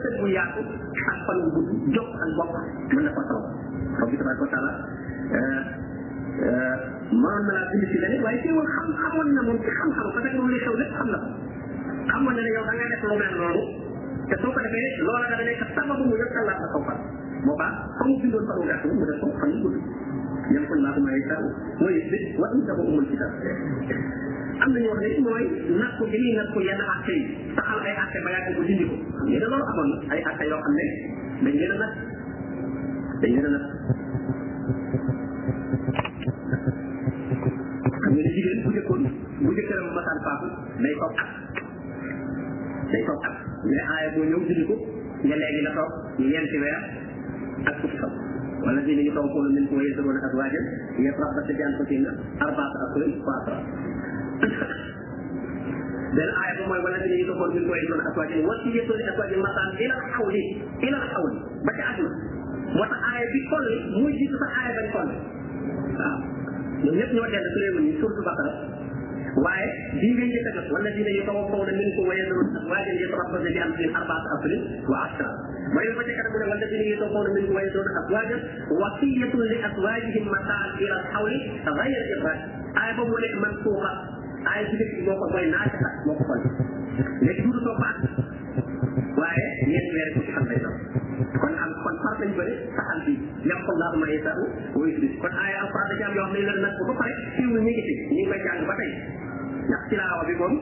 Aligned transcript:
sët 0.00 0.14
bu 0.20 0.26
yaatu 0.32 0.60
ak 0.80 1.18
fan 1.28 1.38
bu 1.52 1.58
jóg 1.96 2.08
ak 2.26 2.30
bopp 2.38 2.52
mën 2.94 3.02
na 3.06 3.12
ko 3.18 3.22
taw 3.30 3.40
borom 3.98 4.08
bi 4.12 4.16
tabaraka 4.20 4.42
wa 4.46 4.50
taala 4.54 4.72
euh, 5.38 5.60
euh, 6.48 6.76
mënoon 7.12 7.42
na 7.48 7.52
laa 7.56 7.66
bind 7.72 7.84
si 7.92 7.98
leneen 8.04 8.22
waaye 8.26 8.40
teewul 8.44 8.68
xam 8.76 8.86
xamoon 9.02 9.28
na 9.36 9.40
moom 9.48 9.58
ci 9.66 9.70
xam-xam 9.80 10.08
parce 10.16 10.24
que 10.32 10.38
moom 10.38 10.50
li 10.54 10.60
xew 10.64 10.76
lépp 10.80 10.94
xam 10.98 11.08
na 11.12 11.18
ko 11.22 11.28
xamoon 12.12 12.34
na 12.36 12.40
ne 12.46 12.50
yow 12.56 12.64
da 12.68 12.72
ngay 12.78 12.88
def 12.94 13.02
lu 13.10 13.16
mel 13.20 13.34
noonu 13.42 13.62
te 14.28 14.34
soo 14.44 14.52
ko 14.56 14.60
defee 14.64 14.88
loola 15.08 15.26
dana 15.34 15.44
nekk 15.44 15.64
sababu 15.78 16.02
mu 16.10 16.14
yëpp 16.22 16.38
Allah 16.44 16.56
la 16.62 16.70
kaw 16.76 16.82
fan 16.88 17.00
moo 17.46 17.56
baax 17.60 17.74
fa 17.96 18.02
mu 18.08 18.14
bindoon 18.22 18.44
fan 18.48 18.56
wu 18.60 18.64
gàtt 18.70 18.84
mu 18.98 19.04
def 19.12 19.20
ko 19.20 19.26
fan 19.42 19.50
yu 19.52 19.58
gudd 19.62 19.84
yem 20.56 20.64
ko 20.68 20.74
naa 20.84 20.94
ko 20.96 21.00
maa 21.08 21.16
yi 21.20 21.24
taw 21.30 21.44
mooy 21.80 21.96
wa 22.42 22.48
in 22.56 22.60
tabu 22.70 22.82
umul 22.90 23.06
kitab 23.10 23.32
am 24.62 24.68
na 24.72 24.78
ñoo 24.82 24.94
xam 24.98 25.10
ne 25.10 25.20
mooy 25.26 25.44
natt 25.80 25.96
bi 26.10 26.18
ñuy 26.22 26.32
natt 26.38 26.52
yenn 26.66 26.82
actes 26.94 27.16
yi 27.16 27.52
taxal 27.56 27.80
ay 27.86 27.94
actes 28.02 28.22
ba 28.24 28.30
yàgg 28.34 28.48
ko 28.58 28.62
dindi 28.68 28.84
ko 28.90 28.94
xam 28.94 29.26
ngeen 29.28 29.42
ne 29.42 29.46
loolu 29.50 29.64
amoon 29.70 29.88
na 30.06 30.14
ay 30.14 30.20
actes 30.30 30.46
yoo 30.50 30.60
xam 30.64 30.74
ne 30.78 30.84
dañ 31.44 31.54
leen 31.60 31.72
a 31.72 31.76
natt 31.82 31.94
dañ 33.22 33.30
leen 33.34 33.46
a 33.46 33.50
natt 33.54 33.66
xam 38.00 38.10
ngeen 38.12 38.24
ne 38.26 38.30
jigéen 38.36 38.62
bu 38.64 38.70
njëkkoon 38.74 39.02
bu 39.42 39.50
njëkkëram 39.54 39.86
masaan 39.96 40.20
faatu 40.26 40.46
day 40.82 40.94
toog 40.98 41.18
at 41.22 41.28
day 42.92 43.02
toog 43.08 43.24
at 43.28 43.34
ñu 43.66 43.74
ne 43.76 43.82
aaya 43.92 44.08
boo 44.14 44.28
ñëw 44.30 44.42
dindi 44.48 44.64
ko 44.70 44.74
ne 45.26 45.34
léegi 45.42 45.60
na 45.66 45.70
toog 45.78 45.92
ñeenti 46.22 46.58
weer 46.62 46.80
ak 47.66 47.74
fukki 47.82 47.96
taw 47.98 48.12
wala 48.62 48.80
dinañu 48.86 49.10
taw 49.14 49.26
ko 49.26 49.38
min 49.54 49.66
ko 49.66 49.74
yësëroon 49.82 50.18
ak 50.26 50.34
waajal 50.38 50.64
yëpp 51.04 51.18
raxbata 51.20 51.50
ci 51.56 51.62
an 51.66 51.74
ko 51.78 51.82
ci 51.88 51.94
arbaata 52.46 52.76
ak 52.86 52.90
wa 53.26 53.34
asra 53.40 53.58
benn 56.12 56.28
aaya 56.28 56.52
ba 56.58 56.64
mooy 56.70 56.80
wala 56.86 56.98
bi 57.02 57.08
ñu 57.08 57.26
toppoon 57.28 57.50
ñun 57.56 57.66
mooy 57.70 57.82
doon 57.88 58.00
aswaajin 58.10 58.40
wasiyatu 58.48 58.92
li 58.98 59.04
aswaajin 59.12 59.40
mataan 59.46 59.68
ilal 59.86 60.02
xawli 60.16 60.42
ilal 60.86 61.04
xawli 61.14 61.36
ba 61.68 61.72
ca 61.78 61.82
àdduna 61.94 62.14
moo 62.74 62.84
tax 62.90 62.98
aaya 63.10 63.26
bi 63.34 63.40
tolli 63.52 63.74
muy 64.02 64.12
jiitu 64.18 64.36
sax 64.42 64.50
aaya 64.60 64.70
bañ 64.78 64.86
tolli 64.96 65.16
waaw 66.00 66.18
ñun 66.82 66.94
ñëpp 66.98 67.12
ñoo 67.16 67.28
dend 67.32 67.46
Suleymaan 67.54 67.84
yi 67.86 67.92
surtout 68.02 68.24
Bakara 68.26 68.52
waaye 69.46 69.66
bii 70.02 70.12
ngay 70.18 70.28
njëkk 70.32 70.48
a 70.48 70.52
jot 70.58 70.66
wala 70.74 70.88
bii 70.96 71.04
dañuy 71.06 71.24
taxaw 71.28 71.40
foofu 71.52 71.64
ne 71.64 71.72
min 71.80 71.88
ko 71.96 72.00
waye 72.10 72.24
doon 72.28 72.48
aswaajin 72.60 72.96
yatarabbasna 73.02 73.48
bi 73.54 73.58
anfusihim 73.66 73.94
arbaata 74.02 74.28
ashhurin 74.36 74.62
wa 74.92 74.98
ashra 75.06 75.28
mooy 75.76 75.88
ba 75.96 76.02
ca 76.06 76.12
kanam 76.18 76.36
ne 76.42 76.46
wala 76.52 76.60
bii 76.68 76.72
dañuy 76.76 76.96
taxaw 77.00 77.22
ne 77.24 77.30
min 77.38 77.44
ko 77.48 77.52
waye 77.56 77.68
doon 77.78 77.88
aswaajin 78.02 78.40
wasiyatu 78.82 79.36
li 79.48 79.56
aswaajihim 79.70 80.24
mataan 80.34 80.68
ilal 80.84 81.02
xawli 81.14 81.36
ghayra 81.64 82.00
ikraah 82.14 82.40
aaya 82.82 82.92
boobu 83.00 83.16
ne 83.24 83.28
man 83.46 83.54
suuqa 83.64 83.92
aay 84.50 84.62
ci 84.70 84.74
dëkk 84.78 84.92
bi 84.98 85.02
moo 85.06 85.16
ko 85.20 85.26
mooy 85.32 85.46
naaj 85.54 85.70
ak 85.72 85.94
moo 86.06 86.16
ko 86.18 86.22
xool 86.26 86.40
léegi 87.24 87.42
duudu 87.44 87.60
soo 87.66 87.74
paas 87.82 87.98
waaye 89.20 89.42
ñeent 89.70 89.88
weer 89.96 90.08
ko 90.14 90.18
ci 90.26 90.30
xam 90.34 90.44
lay 90.50 90.58
doon 90.64 90.76
kon 91.42 91.54
am 91.66 91.72
kon 91.82 91.96
far 92.04 92.14
lañ 92.22 92.30
bëri 92.38 92.54
saxal 92.78 93.00
bi 93.06 93.14
yàqul 93.50 93.76
laa 93.82 93.92
ma 94.02 94.06
yeesaaru 94.12 94.44
woy 94.78 94.90
tudd 95.00 95.14
kon 95.24 95.34
aaya 95.44 95.58
alquran 95.64 95.88
da 95.90 95.94
jaam 96.02 96.14
yoo 96.18 96.26
xam 96.26 96.32
ne 96.34 96.40
la 96.48 96.54
nag 96.66 96.76
ba 96.88 96.92
pare 97.00 97.12
fiiwul 97.36 97.60
ñu 97.66 97.70
ngi 97.72 97.84
fi 97.88 97.94
ñu 98.14 98.14
ngi 98.16 98.24
koy 98.30 98.40
jàng 98.46 98.60
ba 98.70 98.74
tey 98.82 98.90
ndax 99.66 99.82
tilaawa 99.92 100.22
bi 100.30 100.34
moom 100.42 100.54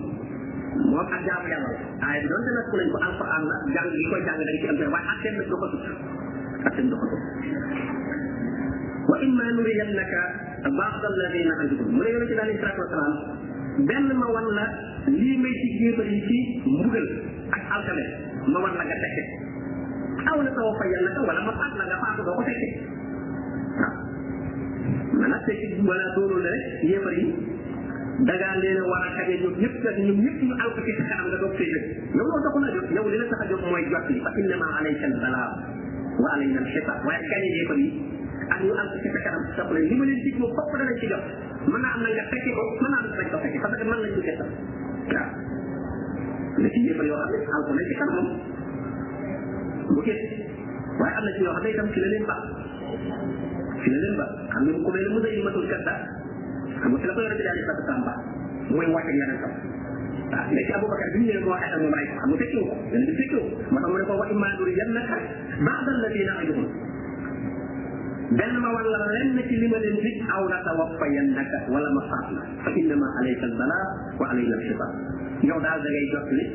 moom 0.93 1.09
ak 1.17 1.23
jaamu 1.29 1.47
yàlla 1.53 1.73
aaya 2.05 2.19
bi 2.23 2.27
doon 2.31 2.43
te 2.47 2.51
nag 2.61 2.67
lañ 2.79 2.89
ko 2.95 2.99
alquran 3.09 3.43
la 3.53 3.57
jàng 3.77 3.89
li 3.97 4.05
koy 4.13 4.21
jàng 4.29 4.39
dañ 4.39 4.57
ci 4.61 4.67
am 4.71 4.91
waaye 4.97 5.09
ak 5.15 5.19
seen 5.25 5.35
nag 5.41 5.47
do 5.53 5.57
ko 5.63 5.67
tut 5.73 5.85
ak 6.69 6.73
seen 6.77 6.87
do 6.93 6.97
ko 7.01 7.07
tut 7.11 7.23
wa 9.11 9.17
imma 9.27 9.45
nuriyannaka 9.57 10.23
ba'd 10.79 11.03
alladhina 11.11 11.55
anhum 11.63 11.89
mu 11.95 12.01
ne 12.05 12.09
yonente 12.15 12.33
bi 12.37 12.43
alayhi 12.45 12.61
salatu 12.61 12.83
wasalaam 12.85 13.49
benn 13.87 14.05
ma 14.17 14.27
wan 14.29 14.47
la 14.57 14.67
lii 15.09 15.37
may 15.41 15.53
ci 15.53 15.83
yéefar 15.83 16.07
yi 16.09 16.19
ci 16.27 16.37
mbugal 16.65 17.07
ak 17.55 17.61
alkane 17.79 18.05
ma 18.51 18.59
wan 18.65 18.75
la 18.77 18.85
nga 18.85 18.97
tekke 19.05 19.23
aw 20.29 20.39
na 20.43 20.51
taw 20.53 20.69
fa 20.81 20.85
yàlla 20.91 21.11
ka 21.17 21.21
wala 21.29 21.41
ma 21.49 21.53
faat 21.61 21.73
la 21.81 21.85
nga 21.89 21.97
faatu 22.05 22.21
doo 22.27 22.35
ko 22.35 22.43
tekke 22.49 22.69
waaw 25.21 25.29
nag 25.33 25.43
tekki 25.49 25.67
wala 25.89 26.05
doonul 26.17 26.45
rek 26.45 26.65
yéefar 26.91 27.15
yi 27.17 27.27
daga 28.29 28.49
leena 28.61 28.83
war 28.85 29.03
a 29.07 29.11
xamee 29.17 29.41
ñoom 29.43 29.57
ñëpp 29.63 29.77
kat 29.85 29.97
ñoom 30.05 30.19
ñëpp 30.25 30.39
ñu 30.45 30.55
aw 30.65 30.69
ko 30.77 30.81
ci 30.85 30.93
sa 30.99 31.05
kanam 31.09 31.27
nga 31.31 31.39
doog 31.41 31.55
fee 31.57 31.71
jóg 31.75 31.85
yow 32.15 32.25
loolu 32.25 32.39
doxu 32.45 32.59
la 32.65 32.71
jóg 32.77 32.87
yow 32.97 33.07
li 33.09 33.17
la 33.23 33.27
tax 33.33 33.41
a 33.43 33.45
jóg 33.51 33.63
mooy 33.71 33.85
jot 33.91 34.05
li 34.13 34.21
fa 34.25 34.31
innama 34.41 34.67
alayka 34.81 35.05
al 35.09 35.17
balaa 35.25 35.49
wa 36.21 36.29
alayna 36.37 36.59
al 36.65 36.69
xisaab 36.75 36.99
waaye 37.07 37.25
kañ 37.33 37.43
yéefar 37.57 37.79
yi 37.85 37.89
ñu 38.63 38.73
am 38.77 38.89
ci 39.03 39.09
sa 39.17 39.21
kanam 39.25 39.43
sa 39.57 39.63
problème 39.65 39.89
li 39.91 39.97
ma 40.01 40.05
leen 40.09 40.21
dig 40.25 40.37
moom 40.41 40.53
fopp 40.57 40.69
danañ 40.77 40.97
ci 41.01 41.07
jot 41.11 41.25
mën 41.73 41.81
naa 41.85 41.93
am 41.97 42.01
na 42.05 42.09
nga 42.13 42.25
fekke 42.33 42.51
ko 42.57 42.63
mën 42.83 42.91
naa 42.95 43.01
am 43.01 43.07
nañ 43.17 43.27
ko 43.33 43.39
fekke 43.45 43.59
parce 43.65 43.77
que 43.81 43.85
mën 43.89 43.97
nañ 44.05 44.11
ko 44.11 44.21
jot 44.21 44.41
waaw 45.13 45.29
na 46.61 46.69
ci 46.75 46.81
yëfal 46.85 47.07
yoo 47.09 47.17
xam 47.17 47.31
ne 47.31 47.53
àll 47.57 47.65
ko 47.69 47.73
nañ 47.77 47.85
ci 47.91 47.95
kanam 48.01 48.27
bu 49.95 50.01
gis 50.07 50.21
waaye 51.01 51.17
am 51.21 51.25
na 51.29 51.33
ci 51.37 51.41
yoo 51.45 51.55
xam 51.57 51.63
ne 51.65 51.71
itam 51.73 51.89
ci 51.95 51.99
la 52.05 52.09
leen 52.13 52.25
ba 52.31 52.37
ci 53.83 53.87
la 53.95 53.99
leen 54.05 54.15
ba 54.21 54.25
xam 54.53 54.63
nga 54.69 54.73
ku 54.85 54.91
mel 54.95 55.03
ne 55.05 55.11
musay 55.17 55.35
matul 55.47 55.67
kadda 55.73 55.95
xam 56.81 56.91
nga 56.93 56.99
ci 57.01 57.07
la 57.09 57.13
ko 57.17 57.21
yor 57.25 57.35
ci 57.39 57.43
daal 57.47 57.57
di 57.61 57.65
fàtt 57.71 57.79
sàmba 57.89 58.13
mooy 58.75 58.87
wàcce 58.95 59.13
yeneen 59.21 59.39
tam 59.41 59.53
waaw 60.33 60.49
mais 60.55 60.65
ci 60.69 60.73
Aboubacar 60.79 61.09
bi 61.13 61.17
ñu 61.21 61.25
ñëwee 61.27 61.43
boo 61.45 61.53
waxee 61.57 61.73
ak 61.75 61.81
moom 61.83 61.95
rek 61.99 62.09
xam 62.21 62.29
nga 62.31 62.37
fekkiwu 62.43 62.65
ko 62.71 62.75
dana 62.93 63.13
fekkiwu 63.21 63.45
moo 63.73 63.79
tax 63.81 63.89
mu 63.91 63.97
ne 63.99 64.05
ko 64.09 64.15
wa 64.21 64.27
immaa 64.33 64.53
nuriyannaka 64.59 65.17
ba'da 65.67 65.91
alladina 65.99 66.35
ajuhum 66.45 66.67
بل 68.31 68.59
ما 68.61 68.69
ولا 68.69 69.25
لنك 69.25 69.51
لمن 69.53 69.75
الفت 69.91 70.19
او 70.35 70.49
لتوفينك 70.49 71.67
ولا 71.69 71.89
مصاحنا 71.95 72.63
فانما 72.65 73.07
عليك 73.21 73.43
البلاء 73.43 73.87
وعلينا 74.21 74.57
الشفاء 74.57 74.91
يوضع 75.45 75.79
زي 75.79 75.97
جوكلي 76.13 76.51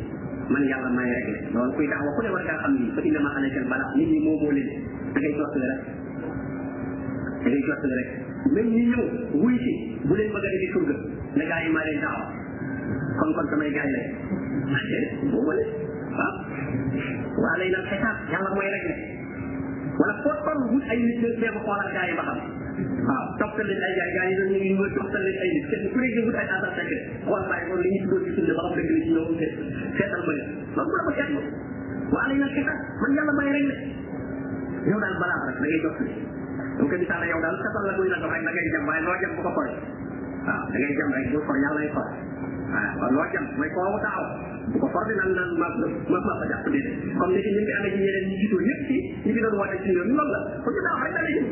من 0.49 0.61
يلا 0.63 0.89
ما 0.89 1.03
يرجع 1.07 1.39
لو 1.55 1.71
كنت 1.71 1.89
دعوه 1.89 2.19
كل 2.21 2.27
ورقه 2.29 2.57
خمي 2.57 2.91
فانما 2.95 3.29
عليك 3.29 3.57
البلاء 3.57 3.97
مني 3.97 4.19
مو 4.19 4.39
مولد 4.39 4.65
زي 5.21 5.31
جوكلي 5.37 5.79
زي 7.45 7.61
جوكلي 7.67 8.05
من 8.55 8.69
نيو 8.75 8.99
ويتي 9.45 9.97
بولين 10.05 10.33
ما 10.33 10.39
غادي 10.39 10.69
يشوف 10.69 10.89
لا 11.35 11.45
جاي 11.49 11.69
ما 11.71 11.79
لين 11.79 12.01
دعوه 12.01 12.25
كون 13.19 13.33
كون 13.33 13.47
كما 13.49 13.69
جاي 13.69 13.91
لك 13.91 14.13
مو 15.23 15.41
مولد 15.41 15.67
وعلينا 17.43 17.77
الحساب 17.77 18.15
يلا 18.29 18.55
ما 18.55 18.63
يرجع 18.63 19.14
wala 19.99 20.13
foo 20.23 20.33
toll 20.45 20.59
wut 20.75 20.83
ay 20.91 20.97
nit 21.03 21.15
ñoom 21.23 21.33
feebu 21.39 21.59
xoolal 21.65 21.89
gaa 21.95 22.05
yi 22.09 22.13
ba 22.19 22.23
xam 22.27 22.39
waaw 23.07 23.25
toppal 23.41 23.67
leen 23.69 23.83
ay 23.87 23.93
gaa 23.99 24.07
gaa 24.17 24.25
yi 24.29 24.33
doon 24.39 24.49
ñu 24.53 24.57
ngi 24.63 24.73
wër 24.79 24.91
toppal 24.97 25.21
leen 25.25 25.39
ay 25.43 25.49
nit 25.55 25.65
kenn 25.71 25.83
ku 25.93 25.97
nekk 26.03 26.17
wut 26.27 26.37
ay 26.41 26.47
asal 26.55 26.71
fekk 26.77 26.91
xool 27.25 27.43
bàyyi 27.51 27.65
ko 27.69 27.73
li 27.83 27.89
ñu 27.95 27.99
tuddoo 28.09 28.23
ci 28.25 28.31
sunna 28.35 28.53
ba 28.59 28.63
xam 28.67 28.73
dëgg 28.79 28.91
la 28.91 28.99
ci 29.05 29.11
ñoom 29.15 29.31
te 29.39 29.47
seetal 29.95 30.21
ma 30.27 30.31
leen 30.37 30.47
loolu 30.51 30.85
bu 30.87 30.95
la 30.99 31.03
ko 31.05 31.11
seetlu 31.19 31.41
waa 32.15 32.25
lay 32.29 32.37
nag 32.43 32.51
xetal 32.57 32.77
man 33.01 33.11
yàlla 33.17 33.33
may 33.39 33.47
rek 33.55 33.65
ne 33.71 33.75
yow 34.91 34.99
daal 35.05 35.15
balaa 35.23 35.39
rek 35.47 35.55
da 35.55 35.59
ngay 35.63 35.75
jot 35.85 35.97
donc 36.79 36.87
ko 36.91 36.95
misaal 37.03 37.23
yow 37.31 37.41
daal 37.45 37.55
seetal 37.63 37.83
la 37.89 37.93
muy 37.99 38.07
la 38.11 38.17
rek 38.31 38.41
da 38.45 38.51
ngay 38.51 38.67
jam 38.75 38.83
waaye 38.91 39.01
loo 39.07 39.17
jam 39.23 39.31
bu 39.35 39.41
ko 39.47 39.51
xool 39.57 39.69
waaw 40.47 40.63
da 40.71 40.75
ngay 40.83 40.93
jam 40.99 41.09
rek 41.19 41.27
bu 41.33 41.39
xool 41.47 41.57
yàlla 41.67 41.79
lay 41.83 41.89
xool 41.95 42.09
waaw 42.73 43.09
loo 43.15 43.27
jam 43.35 43.43
mooy 43.57 43.69
koo 43.79 43.97
taxaw 44.07 44.27
sax 45.05 45.11
dinaan 45.11 45.31
naan 45.33 45.57
maa 45.57 45.69
maa 46.09 46.21
maa 46.25 46.39
ko 46.41 46.45
jàpp 46.49 46.67
déedéet 46.71 46.97
comme 47.19 47.33
ni 47.37 47.53
ñu 47.55 47.61
ngi 47.61 47.73
amee 47.77 47.91
ci 47.93 47.99
ñeneen 48.01 48.25
ñi 48.29 48.35
jiitoo 48.41 48.61
ñëpp 48.65 48.81
ci 48.89 48.95
ñu 49.25 49.31
ngi 49.31 49.41
doon 49.45 49.57
woote 49.59 49.77
ci 49.83 49.89
ñoom 49.91 50.09
loolu 50.17 50.31
la 50.33 50.93
da 51.13 51.21
lay 51.21 51.33
jëm 51.37 51.47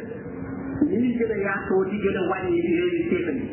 ni 0.91 0.97
ñuy 0.99 1.12
gën 1.19 1.31
a 1.31 1.37
yaatoo 1.47 1.85
di 1.91 1.97
gën 2.03 2.17
a 2.19 2.23
wàññi 2.27 2.59
léegi 2.59 3.03
kéefal 3.11 3.38
yi 3.38 3.50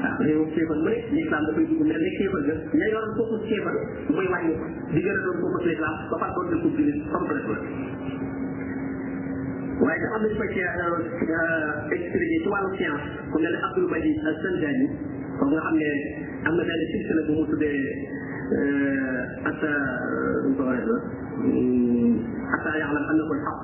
waaw 0.00 0.16
réew 0.24 0.44
kéefal 0.56 0.78
mu 0.80 0.84
ne 0.88 0.94
l'islam 1.12 1.42
dafay 1.50 1.64
dugg 1.68 1.84
mel 1.84 2.00
ne 2.00 2.10
kéefal 2.16 2.42
ga 2.48 2.56
ña 2.80 2.86
yoroon 2.92 3.12
foofu 3.20 3.36
kéefal 3.48 3.76
muy 4.16 4.26
wàññi 4.32 4.54
di 4.96 5.00
gën 5.04 5.12
a 5.12 5.20
doon 5.28 5.36
foofu 5.44 5.58
l'islam 5.68 5.94
ba 6.10 6.16
far 6.24 6.30
doon 6.34 6.46
dëkku 6.48 6.68
jullit 6.74 8.24
waaye 9.80 9.98
dafa 10.00 10.16
am 10.16 10.22
dañ 10.22 10.36
koy 10.40 10.48
ci 10.52 10.60
expliqué 11.92 12.38
ci 12.42 12.48
wàllu 12.48 12.70
science 12.76 13.04
ku 13.30 13.36
mel 13.40 13.52
ne 13.52 13.58
abdul 13.66 13.86
badi 13.92 14.10
sanjani 14.24 14.86
kon 15.38 15.48
nga 15.52 15.60
xam 15.66 15.76
ne 15.80 15.88
am 16.48 16.54
na 16.56 16.62
benn 16.64 16.82
silsila 16.92 17.22
bu 17.28 17.32
mu 17.40 17.44
tuddee 17.50 17.80
ata 19.52 19.70
nu 20.44 20.48
ko 20.56 20.62
waxee 20.64 20.86
la 20.88 20.98
ata 22.56 22.70
yaxlam 22.80 23.04
annahu 23.10 23.32
alxaq 23.36 23.60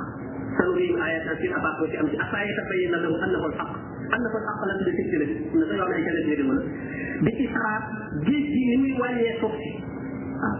sanurihim 0.61 1.01
ayatan 1.01 1.37
fi 1.41 1.47
abaq 1.49 1.77
wa 1.81 1.87
fi 1.89 1.97
amsi 2.03 2.17
ata 2.21 2.39
yatabayyana 2.49 2.97
lahu 3.07 3.15
annahu 3.25 3.45
alxaq 3.51 3.71
annahu 4.13 4.35
alxaq 4.41 4.61
la 4.69 4.75
tudde 4.81 4.93
silsila 5.01 5.27
na 5.57 5.65
sa 5.71 5.75
yoon 5.81 5.93
ay 5.97 6.03
jëlee 6.07 6.25
jëlee 6.29 6.49
ma 6.51 6.55
la 6.59 6.65
di 7.25 7.31
ci 7.41 7.45
xalaat 7.49 7.85
gis 8.29 8.45
gi 8.53 8.63
ni 8.69 8.77
muy 8.85 8.93
wàññee 9.01 9.33
suuf 9.41 9.55
si 9.57 9.69
waaw 10.37 10.57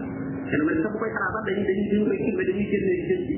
te 0.49 0.55
dama 0.57 0.71
ne 0.73 0.81
sax 0.81 0.91
bu 0.97 0.97
koy 1.05 1.11
xalaat 1.17 1.43
dañ 1.47 1.55
dañ 1.69 1.77
dañ 1.91 2.01
koy 2.09 2.17
filmé 2.25 2.43
dañuy 2.49 2.65
génne 2.73 2.95
jën 3.07 3.21
bi 3.29 3.37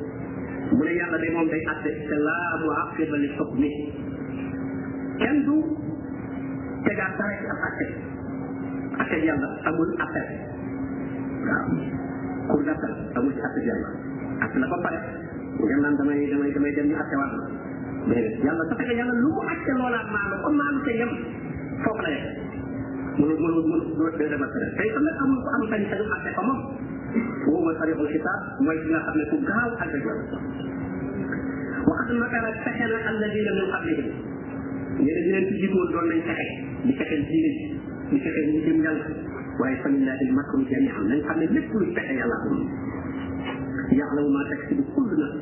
mu 0.71 0.81
ne 0.87 0.91
yàlla 0.99 1.17
de 1.21 1.29
moom 1.35 1.47
day 1.51 1.61
àtte 1.71 1.89
te 2.09 2.15
laa 2.27 2.55
mu 2.63 2.67
aqiba 2.81 3.17
li 3.23 3.27
xukmi 3.37 3.69
kenn 5.21 5.37
du 5.47 5.55
tegaat 6.85 7.13
dara 7.19 7.33
ci 7.39 7.45
ab 7.53 7.59
àtte 7.67 7.85
àtte 9.03 9.17
yàlla 9.27 9.47
amul 9.69 9.91
appel 10.05 10.27
waaw 11.47 11.71
pour 12.47 12.63
gàttal 12.67 12.93
amul 13.17 13.33
ci 13.37 13.41
àtte 13.47 13.59
yàlla 13.69 13.89
àtte 14.45 14.57
na 14.59 14.67
ba 14.73 14.77
pare 14.85 14.99
ngeen 15.59 15.79
naan 15.83 15.95
damay 15.99 16.19
damay 16.31 16.49
damay 16.55 16.71
dem 16.75 16.87
ñu 16.89 16.95
àtte 17.03 17.15
waat 17.21 17.33
la 17.37 17.45
déedéet 18.09 18.39
yàlla 18.45 18.63
sa 18.69 18.75
fekkee 18.79 18.95
yàlla 18.99 19.13
lu 19.23 19.27
mu 19.35 19.41
àtte 19.51 19.71
loolaat 19.79 20.07
maanu 20.15 20.35
comme 20.43 20.55
maanu 20.61 20.79
te 20.87 20.91
yem 20.99 21.11
foofu 21.83 22.01
la 22.05 22.09
yem 22.15 22.25
mënu 23.19 23.33
mënu 23.43 23.59
mënu 23.69 23.83
doo 23.99 24.09
doo 24.17 24.29
demal 24.33 24.49
feneen 24.53 24.73
tey 24.79 24.89
xam 24.93 25.03
nga 25.05 25.11
amul 25.23 25.39
ko 25.45 25.49
am 25.57 25.63
sañ 25.71 25.81
sañu 25.91 26.05
àtte 26.15 26.29
ko 26.39 26.43
moom 26.47 26.59
وهو 27.47 27.73
طريق 27.79 27.97
الخطاب 27.99 28.41
mooy 28.65 28.75
ki 28.81 28.87
nga 28.91 28.99
xam 29.05 29.15
ne 29.19 29.25
ku 29.31 29.37
gaaw 29.49 29.69
ak 29.85 29.91
jot 30.03 30.19
wa 31.89 31.93
qad 31.99 32.09
makana 32.23 32.49
fexe 32.65 32.85
na 32.91 32.97
alladina 33.11 33.51
min 33.59 33.67
qablihim 33.73 34.09
ñene 35.07 35.19
di 35.25 35.29
leen 35.33 35.45
ci 35.49 35.55
jiitoon 35.61 35.87
doon 35.95 36.05
nañ 36.11 36.19
fexe 36.27 36.55
di 36.87 36.93
fexe 36.99 37.15
diine 37.29 37.49
ji 37.57 37.65
di 38.11 38.17
fexe 38.25 38.41
ñu 38.49 38.55
jëm 38.65 38.79
yàlla 38.85 39.09
waaye 39.61 39.75
fa 39.83 39.87
lillahi 39.95 40.23
almakru 40.29 40.61
jami'an 40.71 41.05
nañ 41.11 41.19
xam 41.27 41.37
ne 41.41 41.45
lépp 41.55 41.71
lu 41.79 41.85
fexe 41.97 42.13
yàlla 42.21 42.37
ko 42.43 42.49
yàlla 44.01 44.21
ma 44.35 44.41
taksibu 44.51 44.83
kullu 44.95 45.15
nafs 45.21 45.39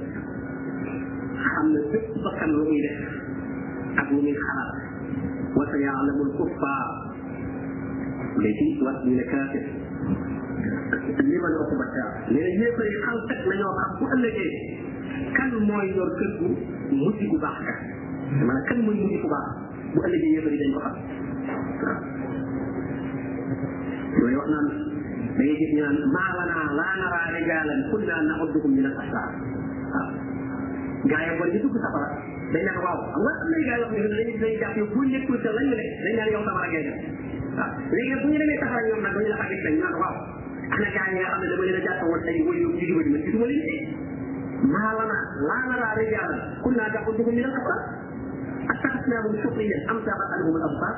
xam 1.46 1.66
ne 1.76 1.80
bépp 1.94 2.08
bakkan 2.26 2.50
lu 2.58 2.64
muy 2.70 2.82
def 2.86 3.00
ak 4.04 4.08
lu 4.14 4.20
muy 4.26 4.36
xalaat 4.44 4.78
wa 5.58 5.64
sayalamu 5.74 6.22
alkuffar 6.28 6.86
léegi 8.44 8.68
wat 8.86 8.98
ñu 9.06 9.14
ne 9.22 9.26
kaafir 9.34 9.66
li 10.60 11.36
ma 11.40 11.48
la 11.52 11.58
ko 11.70 11.76
ba 11.80 11.88
caa 11.94 12.08
nee 12.32 12.40
na 12.42 12.50
yéefar 12.60 12.86
yi 12.88 12.98
xam 13.06 13.18
teg 13.30 13.40
na 13.50 13.56
ñoo 13.62 13.74
xam 13.80 13.90
bu 14.00 14.04
ëllëgee 14.16 14.50
kan 15.38 15.50
mooy 15.70 15.88
yor 15.96 16.10
kër 16.20 16.32
gu 16.40 16.48
mujj 17.00 17.20
bu 17.32 17.38
baax 17.44 17.58
ka 17.68 17.74
maanaam 18.48 18.66
kan 18.68 18.78
mooy 18.86 18.96
mujj 19.02 19.16
bu 19.24 19.28
baax 19.34 19.46
bu 19.94 19.98
ëllëgee 20.08 20.32
yéefar 20.36 20.52
yi 20.54 20.60
dañ 20.62 20.72
ko 20.76 20.80
xam 20.86 20.96
waaw 21.00 22.00
yooyu 24.22 24.38
wax 24.40 24.48
naan 24.54 24.68
da 24.70 24.76
ngay 25.40 25.56
gis 25.60 25.72
ñu 25.76 25.82
naan 25.84 25.98
maa 26.16 26.30
lanaa 26.40 26.68
laa 26.80 26.94
naraa 27.02 27.32
rijaalan 27.36 27.80
kunnaa 27.92 28.22
na'udduhum 28.28 28.72
min 28.76 28.86
al-ashraar 28.92 29.30
waaw 29.94 30.10
gaa 31.12 31.22
yi 31.28 31.32
bon 31.40 31.48
ñu 31.54 31.60
dugg 31.64 31.78
safara 31.84 32.10
dañ 32.54 32.62
naan 32.68 32.82
waaw 32.86 32.98
xam 33.14 33.20
nga 33.26 33.34
am 33.38 33.48
na 33.54 33.58
gaa 33.68 33.78
yoo 33.82 33.88
xam 33.92 33.96
ne 34.04 34.08
dañuy 34.12 34.36
dañuy 34.40 34.60
jàpp 34.62 34.76
yow 34.80 34.88
bu 34.94 35.00
nekkul 35.08 35.38
sa 35.44 35.50
lañu 35.58 35.74
ne 35.78 35.84
dañ 36.06 36.14
naan 36.20 36.32
yow 36.36 36.44
safara 36.48 36.68
ngay 36.72 36.84
def 36.88 36.98
waaw 37.58 37.70
léegi 37.96 38.10
nag 38.14 38.22
bu 38.24 38.28
ñu 38.34 38.38
demee 38.44 38.60
safara 38.64 38.82
ñoom 38.88 39.02
nag 39.06 39.14
dañu 39.18 39.30
la 39.34 39.38
xamit 39.42 39.60
dañ 39.66 39.76
naan 39.84 39.96
waaw 40.04 40.16
ana 40.70 40.70
gaa 40.70 40.70
yi 40.70 40.70
nga 40.70 40.70
xam 40.70 40.70
ne 40.70 41.22
dama 41.24 41.48
leen 41.60 41.76
a 41.76 41.82
jàppoon 41.86 42.30
ay 42.32 42.38
wëy 42.48 42.60
yu 42.62 42.70
jubali 42.80 43.10
ma 43.14 43.20
gisuma 43.26 43.46
leen 43.50 43.64
de 43.70 43.76
maa 44.72 44.92
lana 45.00 45.18
laa 45.48 45.62
naraa 45.70 45.94
rijaalan 45.98 46.40
kunnaa 46.64 46.90
na'udduhum 46.94 47.34
min 47.38 47.44
al-abrar 47.50 47.80
attakhaznahum 48.74 49.34
sukhriyan 49.44 49.82
am 49.92 49.98
saxat 50.08 50.32
anhum 50.38 50.56
al-absar 50.60 50.94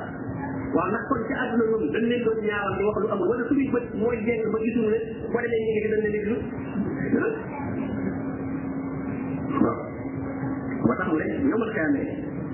waaw 0.76 0.88
ndax 0.92 1.02
kon 1.08 1.20
ci 1.28 1.32
àdduna 1.42 1.64
ñoom 1.70 1.84
dañ 1.94 2.04
leen 2.10 2.24
doon 2.26 2.38
ñaawal 2.48 2.72
di 2.78 2.82
wax 2.84 2.96
lu 3.02 3.08
amul 3.14 3.28
wala 3.32 3.44
suñuy 3.48 3.68
bët 3.74 3.86
mooy 4.00 4.16
jeng 4.26 4.42
ba 4.52 4.58
gisuma 4.64 4.88
leen 4.92 5.04
boo 5.30 5.40
demee 5.40 5.62
ñu 5.64 5.70
ngi 5.76 5.80
dañ 5.92 6.00
leen 6.04 6.14
déglu 6.16 6.34
waaw 9.64 9.78
moo 10.84 10.94
tax 10.98 11.06
mu 11.10 11.16
ne 11.18 11.24
ñoom 11.48 11.62
al 11.66 11.70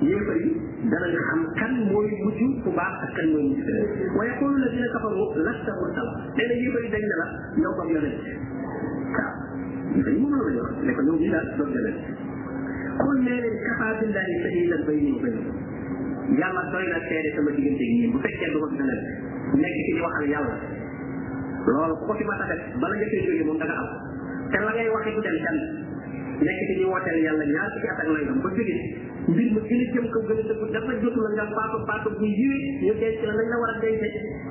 yéefar 0.02 0.36
yi 0.42 0.50
danañ 0.92 1.14
xam 1.26 1.40
kan 1.58 1.70
mooy 1.90 2.06
mujj 2.24 2.40
ku 2.62 2.70
ak 2.70 2.92
kan 3.16 3.26
mooy 3.34 3.42
mujj 3.50 3.68
waaye 4.16 4.30
xoolu 4.38 4.66
dina 4.70 4.86
kafaru 4.94 5.24
lasta 5.46 5.72
mursala 5.78 6.12
nee 6.38 6.46
na 6.50 6.54
yéefar 6.54 6.82
yi 6.86 6.90
dañ 6.94 7.04
yow 7.62 7.72
ba 7.78 7.84
yonent 7.92 8.18
waaw 9.16 9.34
dañ 10.06 10.16
mënul 10.22 10.42
la 10.46 10.52
jox 10.58 10.70
ne 10.86 10.92
ko 10.94 11.00
yow 11.02 11.16
mii 11.18 11.30
daal 11.30 11.46
doon 11.58 11.70
yonent 11.74 13.46
kafaa 13.66 13.90
billahi 14.02 14.34
shahidan 14.44 14.82
bayni 14.86 15.10
wa 15.12 15.18
baynakum 15.18 16.26
yàlla 16.42 16.62
doy 16.74 16.86
na 16.92 16.98
seede 17.08 17.28
sama 17.36 17.50
diggante 17.58 17.84
gi 17.90 17.98
fekkee 18.22 18.50
du 18.54 18.58
ma 18.64 18.68
dina 18.76 18.94
nekk 19.64 19.76
ci 19.76 19.82
di 19.92 20.00
waxal 20.06 20.26
yàlla 20.34 20.54
ko 22.06 22.12
fi 22.20 22.24
ma 22.30 22.34
tax 22.46 22.62
bala 22.82 22.94
nga 23.02 23.06
koy 23.14 23.20
jógee 23.26 23.44
moom 23.50 23.58
da 23.58 23.66
nga 23.66 23.76
am 23.82 23.88
te 24.50 24.56
la 24.62 24.70
ngay 24.72 24.88
waxee 24.94 25.14
du 25.14 25.20
dem 25.26 25.38
kenn 25.46 25.58
nekk 26.46 26.60
ci 26.68 26.72
di 26.78 26.84
wooteel 26.86 27.18
yàlla 27.26 27.44
ñaar 27.50 27.68
fukki 27.74 27.88
at 27.90 27.98
ak 27.98 29.07
mbir 29.28 29.52
ma 29.52 29.60
gën 29.68 29.80
a 29.84 29.86
jëm 29.92 30.06
ko 30.12 30.20
gën 30.28 30.38
a 30.40 30.42
dëgg 30.42 30.70
dafa 30.74 30.92
jotu 31.02 31.20
la 31.24 31.28
nga 31.36 31.46
paatu 31.54 31.78
paatu 31.88 32.08
bu 32.18 32.24
yiwe 32.32 32.56
ñu 32.84 32.92
denc 33.02 33.20
la 33.28 33.32
lañ 33.38 33.48
la 33.52 33.56
war 33.62 33.70
a 33.76 33.78
denc 33.78 34.02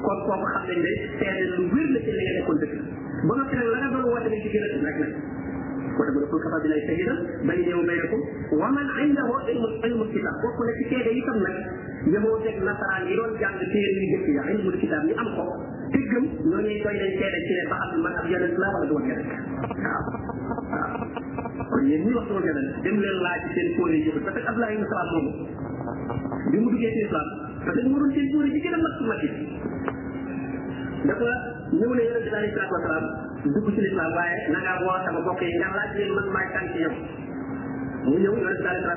kon 0.05 0.17
kooku 0.21 0.37
xam 0.37 0.63
nañ 0.69 0.81
ne 0.85 0.91
seede 1.17 1.43
lu 1.57 1.63
wér 1.73 1.87
la 1.95 1.99
ci 2.05 2.11
li 2.17 2.21
nga 2.25 2.33
nekkoon 2.37 2.57
dëgg 2.61 2.77
ba 3.29 3.33
nga 3.39 3.45
tere 3.53 3.63
la 3.73 3.77
nga 3.81 3.89
doon 3.89 4.05
woote 4.05 4.29
ci 4.43 4.49
gën 4.53 4.63
a 4.63 4.69
dëgg 4.69 4.85
rek 4.85 4.95
nag 4.99 4.99
wala 5.97 6.09
bu 6.13 6.19
ko 6.29 6.37
kafa 6.45 6.57
bi 6.63 6.67
lay 6.69 6.81
sayyida 6.85 7.13
bay 7.49 7.59
deew 7.65 7.81
bayako 7.89 8.17
wa 8.61 8.67
man 8.77 8.87
indahu 9.05 9.33
ilmu 9.51 9.67
ilmu 9.89 10.03
kitab 10.13 10.35
bokku 10.45 10.61
na 10.61 10.71
ci 10.77 10.83
seede 10.93 11.09
itam 11.21 11.37
nag 11.47 11.57
yemoo 12.13 12.37
teg 12.45 12.61
nasaraan 12.69 13.09
yi 13.09 13.15
doon 13.17 13.33
jàng 13.41 13.57
téere 13.57 13.97
yu 13.97 14.07
jëkk 14.13 14.27
ya 14.37 14.43
ilmu 14.53 14.69
kitab 14.77 15.01
yi 15.09 15.13
am 15.25 15.29
ko 15.39 15.43
te 15.95 15.99
gëm 16.13 16.25
ñoo 16.53 16.61
ñuy 16.61 16.77
doy 16.85 16.97
dañ 17.01 17.13
seede 17.17 17.39
ci 17.49 17.53
ne 17.57 17.63
ba 17.73 17.77
xam 17.89 18.01
man 18.05 18.13
ab 18.21 18.25
yonent 18.35 18.57
la 18.61 18.67
wala 18.75 18.85
du 18.85 18.93
woon 18.93 19.09
yonent 19.09 19.31
waaw 19.73 20.01
waaw 20.69 21.66
kon 21.77 21.85
yéen 21.85 22.01
ñi 22.05 22.13
wax 22.17 22.25
projet 22.33 22.53
nag 22.53 22.83
dem 22.85 22.97
leen 23.03 23.17
laaj 23.25 23.39
seen 23.53 23.67
kóore 23.77 23.97
yi 24.01 24.09
parce 24.09 24.33
que 24.33 24.41
Abdoulaye 24.49 24.73
Ibn 24.77 24.85
Salam 24.89 25.13
moomu 25.13 25.37
bi 26.51 26.57
mu 26.63 26.69
duggee 26.73 26.91
ci 26.95 27.01
islam 27.05 27.27
parce 27.63 27.77
que 27.77 27.87
mu 27.93 27.99
doon 28.01 28.11
seen 28.17 28.31
kóore 28.31 28.49
yi 28.51 28.59
gën 28.61 28.73
a 28.73 28.77
mat 28.77 28.95
mati 29.07 29.29
dafa 31.05 31.29
ñëw 31.77 31.93
ne 31.93 32.01
yonente 32.01 32.23
bi 32.25 32.31
alayhi 32.33 32.53
salaatu 32.55 32.73
wa 32.73 32.85
salaam 32.87 33.05
dugg 33.53 33.67
ci 33.77 33.81
lislaam 33.85 34.11
waaye 34.17 34.37
na 34.53 34.59
ngaa 34.59 34.81
woo 34.81 34.97
sama 35.05 35.19
mbokk 35.21 35.41
yi 35.45 35.57
nga 35.57 35.69
leen 35.97 36.11
man 36.17 36.27
maay 36.35 36.47
tànk 36.55 36.73
yow 36.83 36.93
mu 38.09 38.15
ñëw 38.17 38.33
yonente 38.41 38.69
bi 38.73 38.79
mu 38.81 38.95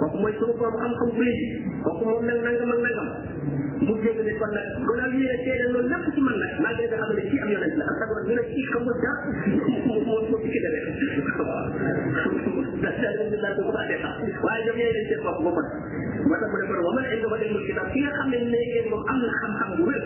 kooku 0.00 0.16
mooy 0.23 0.35
sama 0.38 0.54
borom 0.62 0.85
am 0.87 0.92
xam 1.02 1.09
bu 1.16 1.23
léegi 1.26 1.47
kooku 1.85 2.02
moom 2.06 2.25
nag 2.26 3.62
bu 3.89 3.93
génn 4.03 4.19
ne 4.27 4.33
kon 4.41 4.51
nag 4.57 4.67
gënal 4.87 5.11
ñu 5.12 5.21
ne 5.27 5.37
seede 5.43 5.65
loolu 5.73 5.89
lépp 5.93 6.07
ci 6.15 6.21
man 6.27 6.37
nag 6.43 6.53
maa 6.65 6.73
ngi 6.75 6.81
leen 6.87 7.01
xam 7.03 7.11
ne 7.19 7.23
ci 7.31 7.37
am 7.45 7.49
yonent 7.53 7.75
la 7.79 7.85
ak 7.91 8.03
ñu 8.29 8.35
ne 8.39 8.43
ci 8.53 8.61
xamul 8.71 8.97
dara 9.03 9.19
moom 10.07 10.25
ko 10.31 10.37
ci 10.43 10.59
dale 10.65 10.79
daal 10.87 10.97
ñu 11.03 11.09
daal 13.43 13.55
ko 13.67 13.71
baaxee 13.77 13.99
sax 14.03 14.15
waaye 14.45 14.61
ñoom 14.67 14.77
ñooy 14.79 14.93
leen 14.97 15.07
seen 15.09 15.21
bopp 15.27 15.39
boppam 15.45 15.69
moo 16.27 16.37
tax 16.41 16.49
mu 16.53 16.57
ne 16.62 16.67
kon 16.71 16.81
wamal 16.87 17.07
indi 17.15 17.27
ma 17.33 17.37
demul 17.43 17.62
kitab 17.69 17.89
ki 17.95 18.01
nga 18.05 18.12
xam 18.19 18.29
ne 18.31 18.37
ne 18.55 18.61
ngeen 18.71 18.87
moom 18.91 19.03
am 19.15 19.21
na 19.27 19.35
xam-xam 19.41 19.71
bu 19.77 19.83
wér 19.91 20.05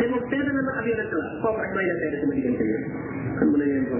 te 0.00 0.04
moom 0.10 0.22
seede 0.30 0.50
na 0.54 0.60
ma 0.66 0.72
ab 0.82 0.86
yonent 0.90 1.12
la 1.18 1.24
kooku 1.42 1.60
rek 1.60 1.70
may 1.78 1.86
na 1.90 1.94
seede 2.00 2.16
sama 2.22 2.32
diggante 2.38 2.64
yéen 2.70 2.84
kon 3.36 3.46
mu 3.50 3.56
ne 3.58 3.66
yéen 3.72 3.84
ko 3.88 3.94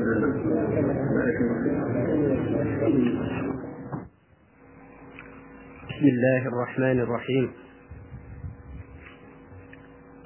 بسم 5.96 6.06
الله 6.12 6.42
الرحمن 6.48 6.98
الرحيم 7.00 7.46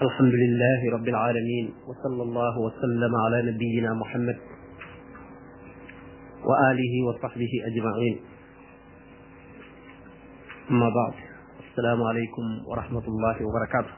الحمد 0.04 0.34
لله 0.40 0.80
رب 0.92 1.08
العالمين 1.08 1.66
وصلى 1.88 2.22
الله 2.22 2.54
وسلم 2.66 3.12
على 3.24 3.38
نبينا 3.52 3.94
محمد 3.94 4.36
وآله 6.44 6.92
وصحبه 7.08 7.50
أجمعين 7.66 8.16
أما 10.70 10.88
بعد 10.88 11.12
السلام 11.68 12.02
عليكم 12.02 12.44
ورحمة 12.66 13.06
الله 13.08 13.36
وبركاته 13.46 13.94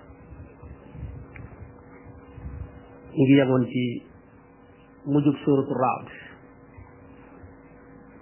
نجي 3.23 3.37
يقول 3.37 3.65
في 3.73 4.03
مجب 5.07 5.35
سورة 5.47 5.69
الرعد 5.77 6.09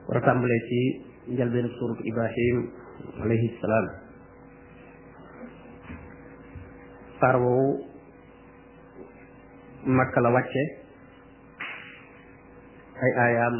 ورتعمل 0.09 0.51
في 0.69 1.01
جلبين 1.33 1.69
سورة 1.81 1.99
إبراهيم 2.11 2.57
عليه 3.21 3.57
السلام 3.57 4.10
saar 7.21 7.37
woowu 7.37 7.85
makka 9.99 10.19
la 10.25 10.31
wàcce 10.37 10.63
ay 13.05 13.13
aayaam 13.23 13.57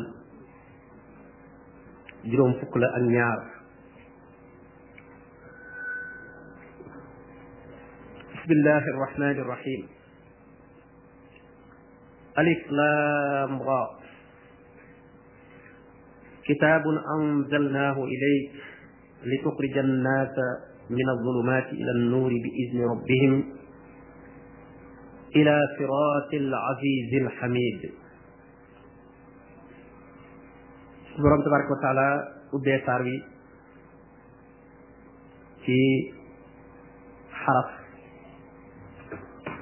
juróom 2.33 2.53
fukk 2.61 2.73
la 2.83 2.89
ak 2.99 3.05
ñaar 3.17 3.41
بسم 8.41 8.51
الله 8.59 8.85
الرحمن 8.95 9.37
الرحيم 9.47 9.81
ألف 12.39 12.61
لام 12.77 13.53
را 13.63 13.83
كتاب 16.49 16.85
أنزلناه 17.15 17.97
إليك 18.05 18.51
لتخرج 19.31 19.75
الناس 19.79 20.37
من 20.91 21.09
الظلمات 21.19 21.65
إلى 21.73 21.91
النور 21.91 22.31
بإذن 22.45 22.81
ربهم 22.91 23.45
إلى 25.37 25.61
صراط 25.79 26.33
العزيز 26.35 27.11
الحميد 27.23 27.91
سبحانه 31.09 31.45
تبارك 31.45 31.67
وتعالى 31.71 32.29
أدية 32.55 32.87
ساروي 32.87 33.23
في 35.65 35.79
حرف 37.31 37.71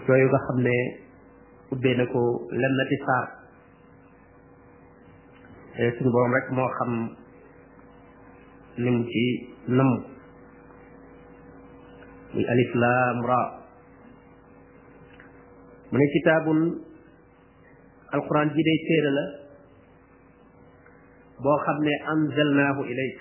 جوي 0.09 0.25
وخمنا 0.25 0.75
أدية 1.73 1.97
نكو 2.03 2.25
لنة 2.53 2.91
سار 3.07 3.27
سنبوهم 5.99 6.35
رك 6.35 6.53
مو 6.53 6.69
خم 6.79 7.09
نمتي 8.79 9.49
نمو 9.69 10.18
muy 12.33 12.45
alif 12.45 12.71
laam 12.75 13.19
ra 13.25 13.41
mu 15.91 15.97
ne 15.99 16.07
kitaabun 16.15 16.59
alquran 18.13 18.49
ji 18.55 18.61
day 18.69 18.79
téere 18.89 19.11
la 19.19 19.25
boo 21.43 21.59
xam 21.65 21.79
ne 21.87 21.93
anzalnaahu 22.13 22.81
ilayk 22.93 23.17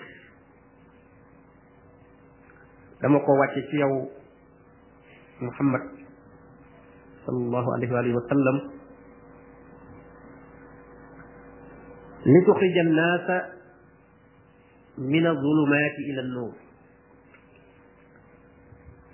dama 3.00 3.18
ko 3.24 3.30
wàcce 3.40 3.60
ci 3.70 3.76
yow 3.80 3.92
muhammad 5.46 5.82
sallallahu 7.24 7.68
alayhi 7.76 7.92
wa 7.96 8.00
alihi 8.02 8.16
wa 8.20 8.26
sallam 8.32 8.56
li 12.32 12.40
tuxrija 12.46 12.80
annaasa 12.86 13.36
min 14.98 15.24
alzulumaati 15.32 16.00
ila 16.10 16.20
annuur 16.26 16.54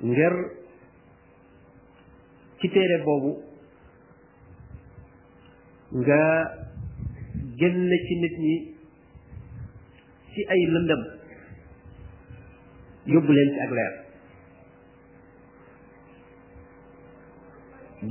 ngir 0.09 0.35
ci 2.61 2.69
téere 2.69 2.97
boobu 3.05 3.33
nga 6.05 6.21
génn 7.61 7.89
ci 8.09 8.15
nit 8.23 8.35
ñi 8.45 8.57
ci 10.33 10.41
ay 10.53 10.63
lëndëm 10.75 11.03
yóbbu 13.13 13.31
leen 13.33 13.51
ci 13.55 13.59
ak 13.65 13.71
leer 13.79 13.95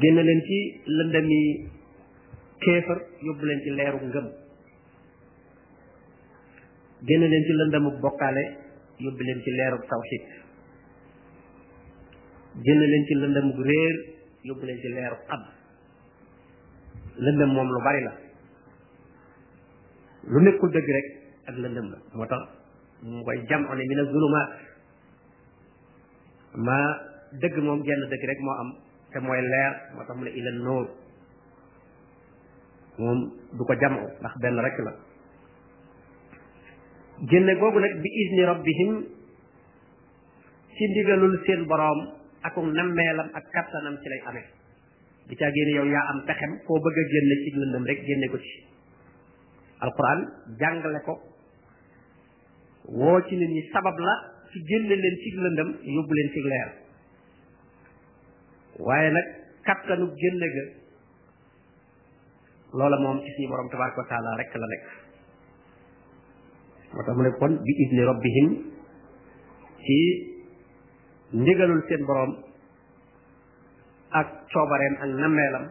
génn 0.01 0.17
leen 0.27 0.41
ci 0.47 0.57
lëndami 0.97 1.41
kéefar 2.63 2.99
yóbbu 3.27 3.43
leen 3.45 3.59
ci 3.63 3.69
leeru 3.77 3.99
ngëm 4.09 4.27
génn 7.07 7.23
leen 7.31 7.43
ci 7.47 7.53
lëndamu 7.59 7.89
bokkaale 8.01 8.43
yóbbu 9.03 9.21
leen 9.27 9.39
ci 9.43 9.49
leeru 9.57 9.77
tawxiid 9.91 10.41
génn 12.61 12.79
leen 12.79 13.05
ci 13.07 13.13
lëndëm 13.15 13.51
gu 13.55 13.63
réer 13.63 13.95
yóbbu 14.43 14.65
leen 14.65 14.77
ci 14.81 14.87
leeru 14.89 15.15
xab 15.27 15.41
lëndëm 17.15 17.49
moom 17.53 17.67
lu 17.69 17.79
bari 17.83 18.01
la 18.03 18.13
lu 20.29 20.39
nekkul 20.43 20.69
dëgg 20.71 20.89
rek 20.95 21.07
ak 21.49 21.55
lëndëm 21.57 21.87
la 21.91 21.97
moo 22.13 22.25
tax 22.27 22.41
mu 23.01 23.23
koy 23.25 23.41
jam 23.49 23.65
one 23.65 23.81
mi 23.87 23.95
na 23.95 24.03
zulumaat 24.03 24.49
ma 26.65 26.77
dëgg 27.41 27.57
moom 27.57 27.81
genn 27.83 28.03
dëgg 28.11 28.23
rek 28.29 28.39
moo 28.45 28.55
am 28.61 28.69
te 29.13 29.19
mooy 29.19 29.41
leer 29.41 29.73
moo 29.95 30.05
tax 30.05 30.15
mu 30.17 30.23
ne 30.23 30.31
ila 30.37 30.51
nóor 30.51 30.87
moom 32.99 33.19
du 33.57 33.61
ko 33.65 33.73
jam 33.81 33.97
ndax 34.21 34.33
benn 34.41 34.59
rek 34.61 34.77
la 34.85 34.93
génne 37.29 37.53
googu 37.59 37.79
nag 37.79 37.93
bi 38.01 38.09
izni 38.23 38.43
rabbihim 38.45 38.93
ci 40.77 40.83
ndigalul 40.89 41.33
seen 41.45 41.65
boroom 41.67 42.21
akum 42.43 42.67
nammeelam 42.75 43.31
ak 43.33 43.45
kattanam 43.55 43.95
ci 44.03 44.07
lay 44.11 44.21
amee 44.29 44.45
di 45.31 45.35
caa 45.39 45.49
génne 45.57 45.73
yow 45.79 45.87
yaa 45.87 46.05
am 46.13 46.19
pexem 46.29 46.51
koo 46.67 46.79
bëgg 46.83 46.97
a 47.03 47.05
génne 47.13 47.35
ci 47.43 47.49
rek 47.89 47.99
génne 48.07 48.27
ko 48.31 48.37
ci 48.45 48.53
alquran 49.79 50.19
jàngale 50.59 50.99
ko 51.07 51.13
woo 52.99 53.19
ci 53.29 53.33
nit 53.39 53.49
ñi 53.55 53.63
sabab 53.71 53.95
la 53.99 54.13
ci 54.51 54.57
génne 54.69 54.95
leen 54.95 55.15
ci 55.23 55.29
lëndëm 55.43 55.69
yóbbu 55.95 56.13
leen 56.13 56.29
ci 56.33 56.39
waaye 58.83 59.09
nag 59.15 59.25
kattanu 59.65 60.05
génne 60.15 60.47
ga 60.55 60.63
loola 62.75 62.97
moom 62.99 63.17
ci 63.23 63.31
suñu 63.35 63.47
borom 63.49 63.69
tabaraka 63.71 64.01
wa 64.03 64.07
taala 64.11 64.37
rek 64.39 64.51
la 64.61 64.67
nekk 64.73 64.83
moo 66.93 67.01
tax 67.05 67.15
mu 67.15 67.23
ne 67.23 67.31
kon 67.39 67.53
bi 67.65 67.73
idni 67.83 68.01
rabbihim 68.09 68.47
ci 69.83 70.32
ndigalul 71.33 71.81
seen 71.89 72.01
boroom 72.07 72.31
ak 74.21 74.27
coobareem 74.53 74.95
ak 75.01 75.09
nammeelam 75.21 75.65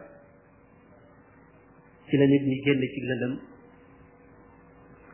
ci 2.11 2.15
la 2.19 2.25
nit 2.31 2.43
ñi 2.49 2.57
génn 2.67 2.81
ci 2.95 2.99
lëndëm 3.09 3.33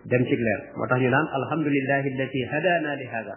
dem 0.09 0.23
ci 0.25 0.35
leer 0.35 0.61
moo 0.75 0.87
tax 0.89 0.99
ñu 1.01 1.09
naan 1.13 1.27
alhamdulillahi 1.39 2.09
alladi 2.15 2.41
hadana 2.51 2.91
li 2.97 3.05
hada 3.05 3.35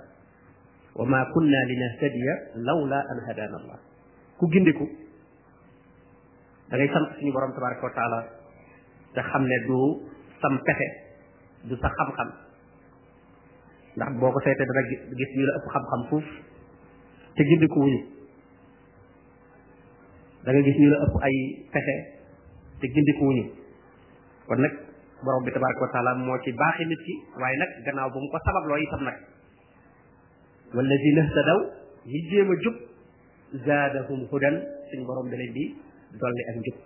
wa 0.97 1.04
ma 1.04 1.21
kunna 1.33 1.61
linahtadiya 1.69 2.35
lawla 2.64 2.99
an 3.12 3.19
hadana 3.28 3.57
allah 3.61 3.78
ku 4.40 4.49
gindiku 4.49 4.88
da 6.71 6.76
ngay 6.76 6.88
sant 6.88 7.07
suñu 7.21 7.33
borom 7.37 7.52
tabaraka 7.52 7.83
wa 7.85 7.95
taala 7.97 8.19
te 9.14 9.21
xam 9.21 9.45
ne 9.47 9.57
du 9.69 9.78
sam 10.40 10.57
pexe 10.64 10.88
du 11.69 11.76
sa 11.76 11.88
xam-xam 11.97 12.31
ndax 14.00 14.11
boo 14.19 14.33
ko 14.33 14.40
seetee 14.40 14.64
dana 14.64 14.83
gis 15.19 15.28
ñu 15.37 15.45
la 15.45 15.52
ëpp 15.61 15.66
xam-xam 15.73 16.02
fuuf 16.09 16.28
te 17.37 17.43
gindiku 17.49 17.79
wuñu 17.81 18.01
da 20.45 20.53
gis 20.65 20.77
ñu 20.81 20.89
la 20.91 20.99
ëpp 21.07 21.15
ay 21.23 21.37
pexe 21.73 21.95
te 22.81 22.87
gindiku 22.95 23.25
wuñu 23.29 23.45
kon 24.47 24.61
nag 24.61 24.75
borom 25.25 25.45
bi 25.45 25.53
tabaraka 25.53 25.81
wa 25.85 25.93
taala 25.93 26.12
moo 26.15 26.39
ci 26.43 26.53
baaxi 26.53 26.85
nit 26.85 27.01
ki 27.07 27.15
waaye 27.41 27.57
nag 27.59 27.71
gannaaw 27.87 28.09
bu 28.12 28.19
mu 28.21 28.29
ko 28.29 28.39
sababloo 28.45 28.79
itam 28.81 29.03
nag 29.09 29.19
walladina 30.75 31.23
htadaw 31.31 31.59
ñi 32.07 32.19
jéem 32.31 32.51
a 32.53 32.57
jub 32.62 32.77
zaadahum 33.67 34.21
hudan 34.31 34.55
suñ 34.91 35.01
borom 35.07 35.29
bi 35.31 35.37
leen 35.37 35.53
di 35.53 35.65
dolli 36.21 36.43
ak 36.51 36.57
njub 36.61 36.79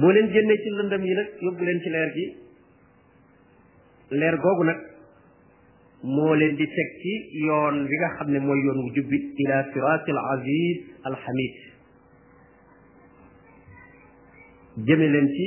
boo 0.00 0.10
leen 0.14 0.28
génnee 0.32 0.58
ci 0.62 0.68
lëndëm 0.70 1.02
yi 1.08 1.14
nag 1.18 1.28
yóbbu 1.44 1.62
leen 1.64 1.80
ci 1.82 1.88
leer 1.94 2.10
gi 2.16 2.26
leer 4.20 4.36
googu 4.38 4.62
nag 4.64 4.78
moo 6.02 6.34
leen 6.34 6.54
di 6.56 6.64
teg 6.64 7.00
yoon 7.46 7.86
bi 7.86 7.96
nga 7.96 8.08
xam 8.18 8.30
ne 8.30 8.38
mooy 8.38 8.60
yoon 8.64 8.78
wu 8.82 8.90
jubbi 8.94 9.34
ila 9.38 9.64
sirati 9.72 10.10
al 10.10 10.18
aziz 10.38 10.76
al 11.04 11.14
hamid 11.22 11.54
jëme 14.86 15.28
ci 15.34 15.46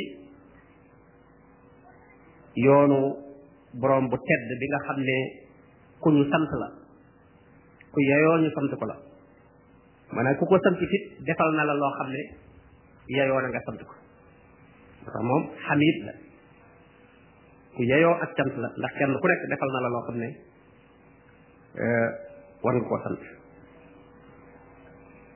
yoonu 2.55 3.00
borom 3.79 4.10
bu 4.10 4.17
tedd 4.17 4.48
bi 4.60 4.65
nga 4.72 4.79
xam 4.86 5.00
ne 5.08 5.17
ku 6.00 6.10
ñu 6.12 6.24
sant 6.24 6.50
la 6.62 6.67
ku 7.91 8.00
yayoo 8.01 8.41
ñu 8.43 8.50
sant 8.53 8.75
ko 8.79 8.86
la 8.86 8.98
maanaam 10.12 10.36
ku 10.36 10.46
ko 10.46 10.60
sant 10.63 10.77
fit 10.77 11.24
defal 11.24 11.50
na 11.55 11.63
la 11.63 11.74
loo 11.74 11.91
xam 11.98 12.10
ne 12.12 12.24
yayoo 13.08 13.39
na 13.41 13.48
nga 13.48 13.62
sant 13.65 13.79
ko 13.88 13.96
moo 15.24 15.43
tax 15.63 15.96
la 16.08 16.13
ku 17.75 17.82
yeyoo 17.84 18.16
ak 18.24 18.32
cant 18.36 18.54
la 18.63 18.68
ndax 18.80 18.94
kenn 19.00 19.13
ku 19.16 19.28
nekk 19.32 19.44
defal 19.51 19.70
na 19.74 19.80
la 19.86 19.90
loo 19.94 20.04
xam 20.08 20.18
ne 20.22 20.28
war 22.63 22.74
nga 22.75 22.88
koo 22.90 23.00
sant 23.06 23.22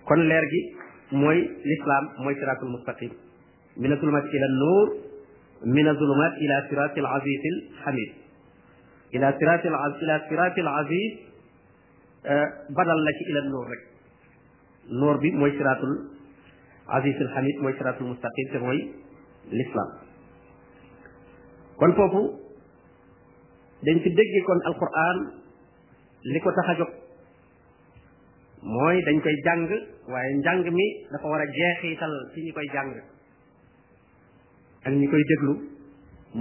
kon 0.08 0.22
leer 0.30 0.46
gi 0.52 0.62
mooy 1.22 1.40
lislaam 1.70 2.06
mooy 2.24 2.36
siratul 2.36 2.70
mustaqim 2.76 3.12
min 3.82 3.92
azulumat 3.92 4.26
ila 4.38 4.48
nuur 4.62 4.88
min 5.76 5.86
azulumat 5.92 6.34
ila 6.46 6.56
sirati 6.70 7.00
alaziz 7.00 7.44
alhamid 7.54 8.10
ila 9.16 9.28
sirati 9.40 9.68
ila 9.68 10.20
sirati 10.28 10.60
alaziz 10.62 11.12
badal 12.78 13.00
la 13.06 13.12
ci 13.18 13.24
ila 13.32 13.40
nuur 13.54 13.66
rek 13.72 13.84
nuur 15.00 15.16
bi 15.24 15.30
mooy 15.40 15.52
siratul 15.58 15.94
aziz 16.98 17.16
alhamid 17.28 17.56
mooy 17.64 17.74
siratul 17.80 18.08
mustaqim 18.12 18.46
te 18.52 18.58
mooy 18.66 18.80
lislaam 19.60 20.05
kon 21.76 21.92
foofu 21.96 22.22
dañ 23.84 23.96
ko 24.04 24.08
déggee 24.18 24.44
kon 24.48 24.62
alquran 24.72 25.18
li 26.32 26.40
ko 26.42 26.50
tax 26.56 26.68
a 26.72 26.74
jóg 26.80 26.92
mooy 28.74 28.98
dañ 29.06 29.18
koy 29.24 29.36
jàng 29.46 29.64
waaye 30.12 30.32
njàng 30.40 30.62
mi 30.78 30.86
dafa 31.12 31.28
war 31.32 31.42
a 31.46 31.48
jeexital 31.58 32.14
ci 32.34 32.40
ñi 32.46 32.52
koy 32.56 32.68
jàng 32.74 32.92
ak 34.88 34.94
ñi 35.00 35.08
koy 35.12 35.24
déglu 35.32 35.54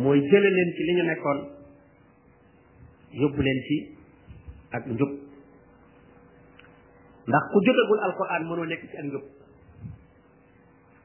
mooy 0.03 0.19
jële 0.31 0.49
ci 0.77 0.83
li 0.85 0.93
ñu 0.97 1.05
nekkoon 1.11 1.39
yóbbu 3.21 3.41
leen 3.47 3.61
ci 3.69 3.77
ak 4.77 4.83
njub 4.95 5.13
ndax 7.29 7.45
ku 7.53 7.59
jotagul 7.67 8.01
alquran 8.07 8.43
mënoo 8.49 8.67
nekk 8.71 8.83
ci 8.91 8.97
ak 9.01 9.05
njub 9.09 9.25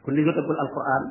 ku 0.01 0.07
li 0.13 0.23
jotagul 0.25 0.57
alquran 0.63 1.03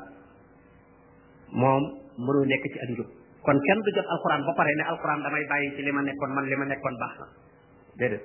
moom 1.61 1.85
mënoo 2.25 2.45
nekk 2.51 2.65
ci 2.73 2.79
ak 2.83 2.89
njub 2.93 3.09
kon 3.47 3.59
kenn 3.67 3.81
du 3.85 3.89
jot 3.97 4.09
alquran 4.15 4.43
ba 4.47 4.53
pare 4.59 4.73
ne 4.79 4.85
alquran 4.93 5.23
damay 5.25 5.45
bàyyi 5.51 5.71
ci 5.77 5.83
li 5.87 5.93
ma 5.95 6.03
nekkoon 6.03 6.33
man 6.35 6.45
li 6.51 6.57
ma 6.61 6.65
nekkoon 6.71 6.97
baax 7.03 7.15
na 7.21 7.27
déedéet 8.01 8.25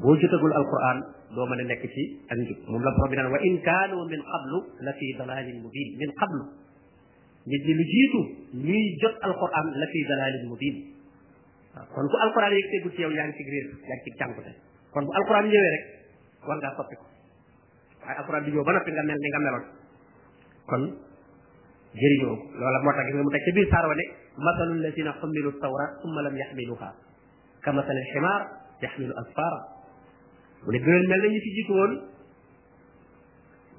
boo 0.00 0.16
jotagul 0.20 0.52
alquran 0.60 0.98
doo 1.36 1.46
mën 1.48 1.60
a 1.62 1.64
nekk 1.72 1.84
ci 1.94 2.02
ak 2.32 2.36
njub 2.42 2.58
moom 2.70 2.82
la 2.84 2.90
borom 2.96 3.08
bi 3.10 3.16
naan 3.16 3.30
wa 3.34 3.38
in 3.50 3.56
kaanu 3.66 3.96
min 4.12 4.22
qablu 4.32 4.58
la 4.88 4.92
fi 4.98 5.06
dalalin 5.18 5.58
mubin 5.64 5.88
min 6.00 6.10
qablu 6.20 6.42
nit 7.52 7.62
ñi 7.66 7.72
lu 7.78 7.84
jiitu 7.92 8.20
ñuy 8.66 8.82
jot 9.02 9.16
alquran 9.28 9.66
la 9.80 9.86
fi 9.92 10.00
dalalin 10.08 10.44
mubin 10.50 10.76
waaw 11.76 11.86
kon 11.94 12.06
ku 12.10 12.16
alquran 12.24 12.50
yëg 12.56 12.66
tegul 12.70 12.90
ci 12.96 13.00
yow 13.04 13.10
yaa 13.16 13.26
ngi 13.28 13.34
ci 13.36 13.42
réer 13.54 13.66
yaa 13.88 13.96
ngi 14.00 14.04
ci 14.04 14.10
cànkute 14.20 14.52
kon 14.92 15.04
bu 15.06 15.12
alquran 15.20 15.44
ñëwee 15.50 15.72
rek 15.76 15.84
war 16.48 16.56
ngaa 16.58 16.74
soppi 16.76 16.96
ko 17.00 17.04
waaye 18.02 18.16
alquran 18.20 18.40
bi 18.44 18.50
ñëw 18.54 18.64
ba 18.68 18.72
noppi 18.72 18.90
nga 18.94 19.02
mel 19.08 19.18
ni 19.22 19.28
nga 19.32 19.40
meloon 19.44 19.64
kon 20.72 20.84
jëriñoo 21.96 22.36
ko 22.36 22.44
loola 22.60 22.78
moo 22.84 22.92
tax 22.92 23.04
gis 23.06 23.14
nga 23.16 23.24
mu 23.24 23.30
teg 23.32 23.44
ca 23.46 23.50
biir 23.56 23.68
saarwa 23.72 23.94
ne 24.00 24.04
masalu 24.46 24.74
lazina 24.84 25.12
xummilu 25.20 25.50
tawra 25.62 25.84
summa 26.02 26.20
lam 26.24 26.34
yaxmiluha 26.36 26.88
ka 27.64 27.70
masal 27.72 27.96
ximaar 28.12 28.42
yaxmilu 28.82 29.14
asfara 29.22 29.60
mu 30.64 30.70
ne 30.72 30.78
gënal 30.84 31.04
mel 31.10 31.20
na 31.22 31.26
ñu 31.32 31.38
fi 31.44 31.50
jiitu 31.56 31.72
woon 31.78 31.92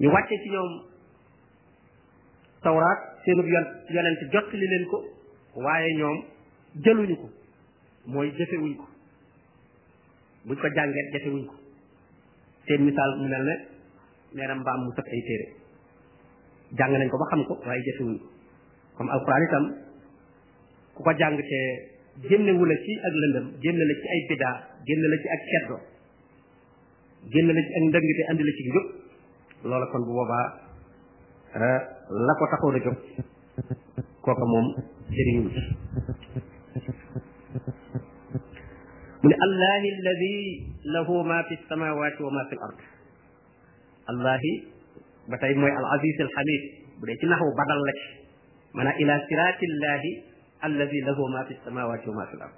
ñu 0.01 0.07
wàcce 0.13 0.35
ci 0.43 0.49
ñoom 0.49 0.71
tawraat 2.63 2.99
seenu 3.25 3.41
yon 3.55 3.65
yonent 3.93 4.19
jottali 4.33 4.65
leen 4.71 4.85
ko 4.91 4.97
waaye 5.65 5.89
ñoom 5.99 6.17
jëluñu 6.83 7.15
ko 7.21 7.27
mooy 8.11 8.29
jëfewuñ 8.37 8.73
ko 8.81 8.85
buñ 10.45 10.57
ko 10.61 10.67
jàngee 10.75 11.09
jëfewuñ 11.13 11.45
ko 11.49 11.55
seen 12.65 12.81
misaal 12.85 13.11
mu 13.21 13.27
mel 13.29 13.45
ne 13.49 13.55
nee 14.35 14.47
na 14.47 14.55
mbaam 14.55 14.79
mu 14.85 14.91
sëf 14.97 15.07
ay 15.13 15.21
téere 15.27 15.47
jàng 16.77 16.93
nañ 16.93 17.09
ko 17.09 17.17
ba 17.21 17.25
xam 17.31 17.41
ko 17.47 17.53
waaye 17.65 17.81
jëfewuñ 17.85 18.17
ko 18.19 18.25
comme 18.97 19.11
alquran 19.15 19.43
itam 19.45 19.65
ku 20.93 20.99
ko 21.05 21.11
jàng 21.19 21.35
te 21.49 21.59
génnewu 22.29 22.63
la 22.69 22.75
ci 22.85 22.91
ak 23.09 23.13
lëndëm 23.21 23.45
génne 23.63 23.83
la 23.89 23.93
ci 23.99 24.05
ay 24.13 24.21
bidaa 24.29 24.55
génne 24.87 25.07
la 25.11 25.17
ci 25.21 25.27
ak 25.35 25.41
ceddo 25.51 25.75
génne 27.33 27.51
la 27.57 27.61
ci 27.65 27.71
ak 27.77 27.83
ndëng 27.89 28.07
te 28.19 28.23
andi 28.31 28.43
la 28.45 28.53
ci 28.57 28.61
njub 28.67 28.87
loola 29.69 29.85
kon 29.91 30.03
bu 30.07 30.11
boobaa 30.17 30.45
eh, 31.65 31.79
la 32.25 32.33
ko 32.37 32.43
taxoon 32.51 32.75
a 32.77 32.79
jóg 32.85 32.97
kooka 34.23 34.45
moom 34.51 34.67
jëriñul 35.15 35.49
mu 39.21 39.27
ne 39.29 39.35
allahi 39.45 39.87
alladi 39.97 40.33
lahu 40.93 41.13
ma 41.29 41.37
fi 41.47 41.53
samawati 41.69 42.19
wa 42.25 42.31
ma 42.37 42.43
fi 42.49 42.55
ard 42.65 42.79
allahi 44.11 44.53
بتاي 45.31 45.53
موي 45.53 45.69
العزيز 45.71 46.17
الحميد 46.21 46.61
بودي 46.99 47.15
سي 47.19 47.25
نحو 47.27 47.45
بدل 47.61 47.79
لك 47.87 47.99
من 48.77 48.87
الى 48.87 49.13
صراط 49.29 49.61
الله 49.71 50.01
الذي 50.63 50.99
له 51.01 51.27
ما 51.33 51.43
في 51.43 51.53
السماوات 51.53 52.07
وما 52.07 52.25
في 52.25 52.33
الارض 52.33 52.57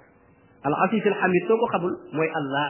العزيز 0.66 1.06
الحميد 1.06 1.42
سوكو 1.48 1.66
قبل 1.74 1.90
موي 2.16 2.30
الله 2.40 2.68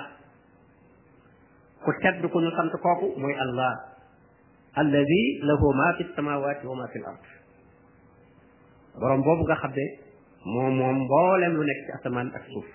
كو 1.85 1.91
تاد 2.03 2.27
كو 2.33 2.39
نيو 2.41 2.51
سانت 2.57 2.73
كوكو 2.87 3.07
موي 3.23 3.35
الله 3.45 3.73
الذي 4.79 5.25
له 5.49 5.63
ما 5.81 5.89
في 5.97 6.03
السماوات 6.09 6.61
وما 6.71 6.87
في 6.93 6.97
الارض 6.99 7.25
بروم 9.03 9.23
بوبو 9.23 9.43
غا 9.51 9.55
خابدي 9.55 9.87
مو 10.55 10.71
موم 10.81 10.99
بولم 11.15 11.53
لو 11.57 11.63
نيك 11.69 11.81
سي 11.87 11.93
اسمان 12.01 12.27
اك 12.37 12.45
سوف 12.55 12.69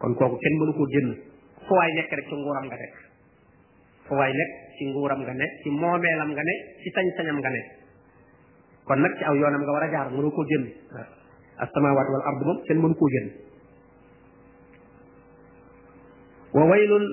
كون 0.00 0.12
كوكو 0.20 0.36
كين 0.44 0.52
مانوكو 0.60 0.84
ген 0.92 1.06
فواي 1.68 1.90
نيك 1.98 2.12
رك 2.14 2.24
سي 2.30 2.34
غورام 2.44 2.66
غا 2.70 2.78
ريك 2.82 2.97
fu 4.08 4.16
way 4.16 4.32
nek 4.32 4.50
ci 4.80 4.84
nguuram 4.88 5.20
nga 5.22 5.34
ne 5.36 5.46
ci 5.62 5.68
moomeelam 5.70 6.30
nga 6.32 6.42
ne 6.48 6.54
ci 6.82 6.88
sañ-sañam 6.96 7.38
nga 7.38 7.50
ne 7.52 7.62
kon 8.88 8.98
nag 9.04 9.12
ci 9.20 9.22
aw 9.28 9.36
yoonam 9.36 9.62
nga 9.62 9.72
war 9.72 9.84
a 9.84 9.92
jaar 9.92 10.08
mënu 10.10 10.30
ko 10.32 10.42
génn 10.48 10.64
asamawaat 11.60 12.08
wal 12.08 12.24
ard 12.24 12.40
moom 12.44 12.58
kenn 12.66 12.78
mënu 12.80 12.94
koo 12.96 13.10
génn 13.12 13.28
wa 16.56 16.64
waylun 16.64 17.04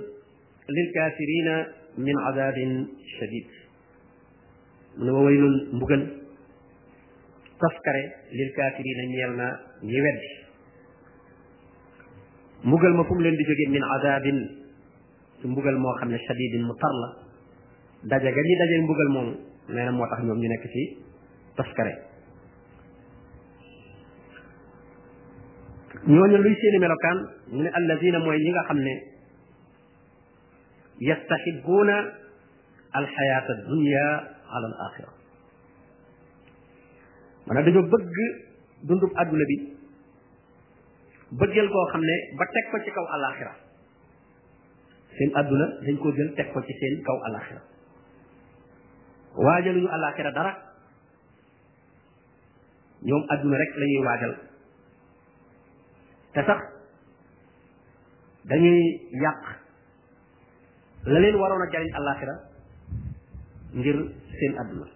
lil 0.75 0.89
kafirina 0.95 1.55
min 1.99 2.17
adabin 2.31 2.71
shadid 3.19 3.49
mu 4.95 5.03
ne 5.05 5.11
wa 5.11 5.21
waylun 5.27 5.55
mbugal 5.75 6.03
taskare 7.59 8.03
lil 8.31 8.49
kafirina 8.55 9.03
ñeel 9.11 9.31
na 9.35 9.47
ñi 9.83 9.99
weddi 10.01 10.29
mbugal 12.63 12.93
ma 12.95 13.03
fu 13.03 13.13
mu 13.13 13.19
leen 13.21 13.35
di 13.35 13.43
jóge 13.43 13.67
min 13.75 13.83
adabin 13.99 14.39
mbugal 15.47 15.77
moo 15.77 15.93
xam 15.99 16.09
ne 16.11 16.17
shadidin 16.27 16.63
mu 16.67 16.73
tar 16.75 16.93
la 18.03 18.19
daje 18.19 18.31
moo 19.89 20.05
tax 20.09 20.19
nekk 20.23 20.65
ci 20.73 20.81
taskare 21.57 21.93
ñooñu 26.07 26.37
luy 26.37 26.55
seeni 26.61 26.77
melokaan 26.83 27.17
mu 27.53 27.61
ne 27.63 27.69
allazina 27.77 28.19
mooy 28.19 28.37
ñi 28.43 28.51
nga 28.53 28.63
xam 28.67 28.77
ne 28.85 28.93
yastaxibuuna 31.07 31.95
alxayaata 32.97 33.53
dunia 33.69 34.05
ala 34.55 34.67
al 34.69 34.75
axira 34.87 35.09
maanaam 37.45 37.65
dañoo 37.65 37.89
bëgg 37.91 38.15
dundub 38.87 39.11
adduna 39.21 39.45
bi 39.51 39.55
bëggeel 41.39 41.69
koo 41.73 41.85
xam 41.91 42.01
ne 42.07 42.15
ba 42.37 42.43
teg 42.53 42.65
ko 42.71 42.77
ci 42.85 42.91
kaw 42.95 43.05
alaxira 43.15 43.64
seen 45.17 45.31
àdduna 45.41 45.65
dañ 45.85 45.95
ko 46.03 46.11
jël 46.11 46.31
teg 46.35 46.51
ko 46.53 46.61
ci 46.61 46.73
seen 46.79 47.03
kaw 47.03 47.17
alaxira 47.27 47.61
waajaluñu 49.35 49.87
alaxira 49.89 50.31
dara 50.31 50.51
ñoom 53.03 53.23
àdduna 53.33 53.57
rek 53.57 53.71
la 53.77 53.85
ñuy 53.85 54.03
waajal 54.07 54.33
te 56.33 56.41
sax 56.45 56.61
dañuy 58.43 58.81
yàq 59.23 59.41
la 61.05 61.19
leen 61.19 61.35
waroon 61.35 61.61
a 61.61 61.71
jariñ 61.71 61.91
alaxira 61.95 62.33
ngir 63.77 63.97
seen 64.39 64.53
àdduna 64.61 64.87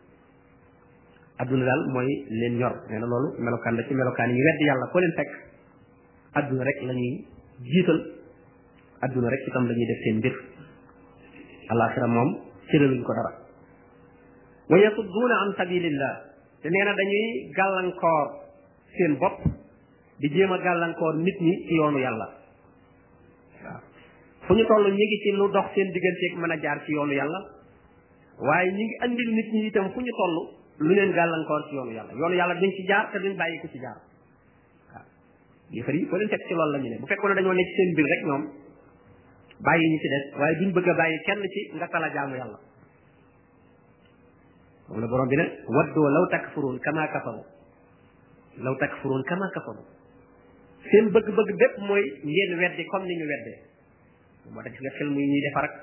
àdduna 1.41 1.65
daal 1.65 1.83
mooy 1.93 2.07
leen 2.39 2.57
ñor 2.59 2.75
nee 2.89 2.99
na 2.99 3.05
loolu 3.11 3.29
melokaan 3.43 3.75
la 3.77 3.83
ci 3.87 3.93
melokaan 3.93 4.29
yi 4.35 4.41
wedd 4.45 4.59
yàlla 4.67 4.87
ko 4.91 4.99
leen 4.99 5.15
fekk 5.17 5.31
àdduna 6.39 6.63
rek 6.69 6.79
la 6.87 6.93
jiital 7.63 8.18
adduna 9.01 9.29
rek 9.33 9.41
itam 9.47 9.63
lañuy 9.67 9.87
def 9.87 9.99
seen 10.03 10.15
mbir 10.19 10.33
alaxira 11.71 12.07
moom 12.07 12.29
cëraluñ 12.71 13.01
ko 13.07 13.11
dara 13.15 13.31
wa 14.69 14.77
yasudduuna 14.77 15.35
an 15.43 15.49
sabilillah 15.59 16.13
te 16.61 16.67
nee 16.69 16.83
na 16.85 16.93
dañuy 16.99 17.27
gàllankoor 17.57 18.27
seen 18.97 19.13
bopp 19.21 19.37
di 20.19 20.27
jéem 20.33 20.51
gàllankoor 20.65 21.15
nit 21.25 21.37
ñi 21.41 21.55
ci 21.67 21.73
yoonu 21.79 21.99
yàlla 21.99 22.27
waaw 23.63 23.81
fu 24.47 24.53
ñu 24.53 24.63
ñu 24.67 24.91
ngi 24.91 25.17
ci 25.23 25.31
lu 25.31 25.47
dox 25.55 25.67
seen 25.75 25.87
digganteeg 25.95 26.33
mën 26.41 26.51
a 26.51 26.57
jaar 26.63 26.79
yàlla 27.19 27.39
waaye 28.45 28.71
ñu 28.77 28.83
ngi 28.85 28.95
andil 29.05 29.29
nit 29.35 29.47
ñi 29.53 29.65
itam 29.67 29.87
fu 29.93 29.99
ñu 30.01 30.13
toll 30.19 30.35
lu 30.85 30.93
leen 30.95 31.11
gàllankoor 31.17 31.61
ci 31.69 31.75
yoonu 31.75 31.91
yàlla 31.97 32.13
yoonu 32.19 32.35
yàlla 32.39 32.55
duñ 32.61 32.71
ci 32.75 32.83
jaar 32.89 33.05
te 33.11 33.17
duñ 33.23 33.33
bàyyi 33.39 33.59
ci 33.73 33.79
jaar 33.85 33.99
waaw 34.91 35.05
yéefar 35.75 35.95
yi 35.95 36.05
ko 36.09 36.15
leen 36.17 36.29
teg 36.29 36.41
ci 36.47 36.53
loolu 36.53 36.71
la 36.73 36.77
ñu 36.83 36.89
ne 36.89 36.97
bu 36.99 37.07
fekkoon 37.07 37.29
ne 37.31 37.35
dañoo 37.37 37.53
nekk 37.53 37.69
seen 37.75 37.89
mbir 37.93 38.05
rek 38.13 38.23
ñoom 38.29 38.43
bàyyi 39.65 39.85
ñi 39.91 39.97
ci 40.01 40.07
des 40.09 40.23
waaye 40.39 40.55
duñ 40.59 40.71
bëgg 40.73 40.89
a 40.89 40.93
bàyyi 40.93 41.17
kenn 41.25 41.41
ci 41.53 41.61
nga 41.75 41.87
tala 41.87 42.09
jaamu 42.15 42.35
yàlla 42.35 42.57
moom 44.87 44.99
la 45.01 45.07
borom 45.07 45.27
bi 45.27 45.35
ne 45.35 45.43
waddoo 45.75 46.09
law 46.09 46.25
takfuruun 46.31 46.77
kama 46.79 47.07
kafaru 47.07 47.43
law 48.63 48.75
takfuruun 48.79 49.23
kama 49.29 49.47
kafaru 49.53 49.81
seen 50.89 51.05
bëgg-bëgg 51.13 51.49
bépp 51.61 51.75
mooy 51.87 52.03
ngeen 52.23 52.51
weddi 52.59 52.83
comme 52.91 53.05
ni 53.07 53.15
ñu 53.15 53.25
weddee 53.31 53.57
moo 54.53 54.63
tax 54.63 54.71
gis 54.73 54.81
nga 54.81 54.91
film 54.97 55.13
yi 55.19 55.27
ñuy 55.31 55.41
defar 55.45 55.65
ak 55.67 55.75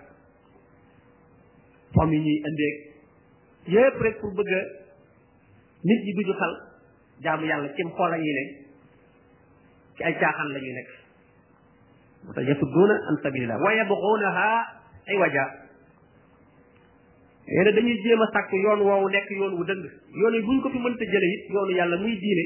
yi 2.12 2.18
ñuy 2.24 2.36
indeeg 2.48 2.76
yépp 3.74 4.00
rek 4.04 4.16
pour 4.20 4.32
bëgg 4.38 4.48
a 4.58 4.60
nit 5.86 6.00
ñi 6.04 6.12
duñu 6.16 6.34
xal 6.40 6.54
jaamu 7.24 7.44
yàlla 7.50 7.68
cim 7.76 7.88
xool 7.96 8.12
a 8.14 8.16
ñuy 8.16 8.32
ne 8.36 8.44
ci 9.96 10.02
ay 10.04 10.14
caaxaan 10.20 10.50
la 10.52 10.60
ñuy 10.60 10.72
nekk 10.78 10.95
moo 12.26 12.32
tax 12.34 12.46
yasudduuna 12.50 12.94
an 13.08 13.16
sabilillah 13.22 13.56
wa 13.56 13.70
ay 15.08 15.16
waja 15.18 15.44
nee 17.46 17.72
dañuy 17.72 17.96
jéem 18.02 18.20
a 18.22 18.26
sàkk 18.32 18.52
yoon 18.64 18.80
woowu 18.82 19.08
nekk 19.10 19.30
yoon 19.30 19.54
wu 19.54 19.64
dëng 19.64 19.82
yoon 20.20 20.34
yi 20.34 20.60
ko 20.62 20.68
fi 20.68 21.06
jële 21.06 21.28
it 21.34 21.76
yàlla 21.76 21.96
muy 21.96 22.18
diine 22.20 22.44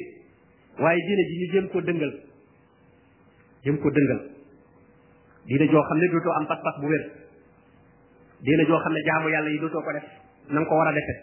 waaye 0.78 1.00
diine 1.06 1.22
ji 1.28 1.34
ñu 1.40 1.52
jéem 1.52 1.68
koo 1.72 1.80
dëngal 1.80 2.12
jéem 3.64 3.78
koo 3.78 3.90
dëngal 3.90 4.20
diine 5.48 5.64
joo 5.72 5.82
xam 5.82 5.98
ne 5.98 6.08
dootoo 6.12 6.32
am 6.36 6.46
pas-pas 6.46 6.76
bu 6.80 6.86
wér 6.88 7.04
diine 8.44 8.62
joo 8.68 8.78
xam 8.84 8.92
ne 8.92 9.00
jaamu 9.06 9.28
yàlla 9.28 9.50
yi 9.50 9.58
dootoo 9.60 9.82
ko 9.82 9.92
def 9.92 10.04
na 10.50 10.64
ko 10.64 10.74
war 10.76 10.88
a 10.88 10.92
defe 10.92 11.14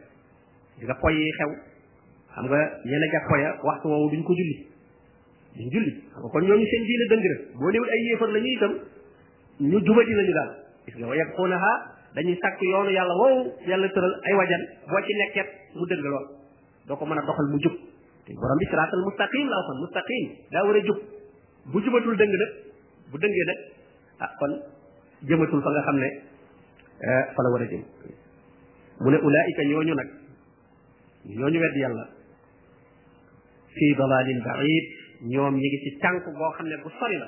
di 0.80 0.86
nga 0.86 0.96
foy 1.02 1.13
yi 1.13 1.32
xew 1.38 1.52
xam 2.36 2.46
nga 2.46 2.58
ñeneen 2.86 3.12
ja 3.43 3.60
waxtu 3.63 3.88
woowu 3.88 4.10
duñ 4.10 4.24
ko 4.24 4.34
julli 4.34 4.77
dañ 5.58 5.70
julli 5.74 5.91
xam 6.12 6.20
nga 6.22 6.30
kon 6.34 6.43
ñooñu 6.48 6.65
seen 6.72 6.84
diine 6.88 7.06
dëng 7.12 7.24
na 7.30 7.36
boo 7.60 7.72
néewul 7.74 7.91
ay 7.93 8.02
yéefar 8.08 8.30
la 8.36 8.39
ñu 8.39 8.50
itam 8.58 8.74
ñu 9.70 9.78
jubadi 9.86 10.13
lañu 10.17 10.34
daal 10.38 10.52
gis 10.86 10.96
nga 11.02 11.08
wa 11.10 11.15
yabxuunaha 11.20 11.72
dañuy 12.15 12.38
sàkk 12.41 12.60
yoonu 12.62 12.91
yàlla 12.98 13.13
woowu 13.22 13.41
yàlla 13.70 13.88
tëral 13.93 14.13
ay 14.28 14.34
wajan 14.38 14.63
boo 14.89 15.02
ci 15.06 15.13
nekket 15.22 15.50
mu 15.78 15.84
dëng 15.89 16.04
lool 16.06 16.26
doo 16.88 16.96
ko 16.98 17.04
mën 17.06 17.17
a 17.20 17.24
doxal 17.28 17.48
mu 17.52 17.58
jub 17.63 17.76
te 18.24 18.30
borom 18.41 18.58
bi 18.62 18.65
siraatal 18.70 19.02
mustaqim 19.08 19.46
la 19.52 19.56
waxoon 19.60 19.78
mustaqim 19.84 20.24
daa 20.54 20.63
war 20.67 20.78
a 20.80 20.82
jub 20.88 21.00
bu 21.74 21.78
jubatul 21.84 22.15
dëng 22.20 22.34
nag 22.41 22.52
bu 23.12 23.15
dëngee 23.24 23.46
nag 23.50 23.60
ah 24.24 24.32
kon 24.39 24.54
jëmatul 25.28 25.62
fa 25.65 25.70
nga 25.74 25.82
xam 25.88 25.98
ne 26.04 26.10
eh, 27.10 27.24
fa 27.34 27.39
la 27.43 27.50
war 27.54 27.63
a 27.65 27.67
jëm 27.72 27.84
mu 29.02 29.08
ne 29.10 29.17
ulaayika 29.26 29.63
ñooñu 29.70 29.93
nag 30.00 30.10
ñooñu 31.39 31.60
wedd 31.63 31.76
yàlla 31.82 32.06
fii 33.76 33.93
dalalin 33.98 34.41
baid 34.46 34.88
ñoom 35.25 35.56
ñu 35.58 35.69
ci 35.84 35.97
tànk 35.99 36.25
boo 36.25 36.51
xam 36.58 36.67
ne 36.67 36.77
bu 36.84 36.89
sori 36.99 37.17
la 37.17 37.27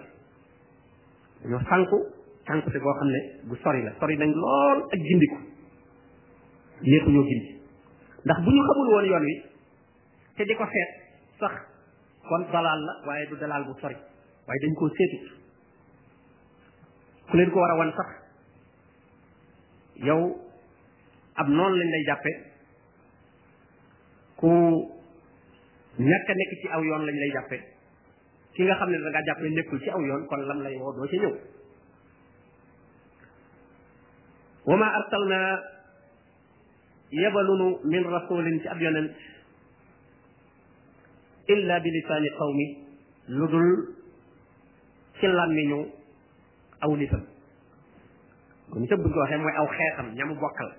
ñoo 1.49 1.60
sànku 1.69 1.97
tànk 2.45 2.65
te 2.71 2.80
boo 2.80 2.93
xam 2.99 3.08
ne 3.10 3.19
gu 3.47 3.56
sori 3.63 3.82
la 3.84 3.91
sori 3.99 4.17
nañ 4.17 4.30
lool 4.34 4.80
ak 4.93 4.99
gindiku 5.08 5.38
lépp 6.82 7.06
ñoo 7.08 7.23
gindi 7.30 7.52
ndax 8.25 8.38
bu 8.43 8.49
ñu 8.52 8.62
xamul 8.67 8.88
woon 8.93 9.06
yoon 9.12 9.23
wi 9.30 9.34
te 10.38 10.43
di 10.45 10.56
ko 10.56 10.65
seet 10.65 10.91
sax 11.39 11.54
kon 12.30 12.43
dalaal 12.52 12.80
la 12.88 12.93
waaye 13.08 13.25
du 13.30 13.36
dalaal 13.38 13.63
bu 13.65 13.73
sori 13.82 13.95
waaye 14.47 14.60
dañ 14.62 14.73
koo 14.78 14.89
seetut 14.97 15.25
ku 17.30 17.38
leen 17.38 17.49
ko 17.52 17.60
war 17.60 17.71
a 17.71 17.78
wan 17.80 17.91
sax 17.97 18.10
yow 20.08 20.23
ab 21.36 21.47
noonu 21.47 21.75
lañ 21.80 21.89
lay 21.93 22.04
jàppe 22.08 22.32
ku 24.39 24.49
ñàkk 26.10 26.28
nekk 26.38 26.52
ci 26.62 26.67
aw 26.71 26.82
yoon 26.88 27.06
lañ 27.08 27.15
lay 27.21 27.32
jàppe 27.36 27.79
ki 28.60 28.65
nga 28.67 28.76
xam 28.80 28.89
ne 28.91 28.98
da 29.00 29.10
ngaa 29.10 29.26
jàpp 29.28 29.39
ne 29.41 29.48
nekkul 29.56 29.80
ci 29.84 29.89
aw 29.89 30.02
yoon 30.08 30.28
kon 30.28 30.41
lam 30.50 30.60
lay 30.65 30.76
woo 30.84 30.93
doo 30.95 31.08
ca 31.12 31.15
ñëw 31.24 31.34
wa 34.69 34.76
ma 34.82 34.88
arsalna 35.00 35.39
yebalunu 37.22 37.67
min 37.91 38.04
rasulin 38.15 38.58
ci 38.62 38.67
ab 38.67 38.80
yonent 38.86 39.13
illa 41.54 41.76
bi 41.80 41.89
lisaani 41.95 42.30
qawmi 42.39 42.65
lu 43.38 43.45
dul 43.52 43.69
ci 45.19 45.26
làmmiñu 45.28 45.80
aw 46.84 46.91
nitam 47.00 47.24
kon 48.69 48.84
itam 48.84 49.00
buñ 49.04 49.12
ko 49.13 49.19
waxee 49.19 49.38
mooy 49.41 49.56
aw 49.56 49.67
xeetam 49.78 50.08
ñamu 50.17 50.36
bokkal 50.43 50.69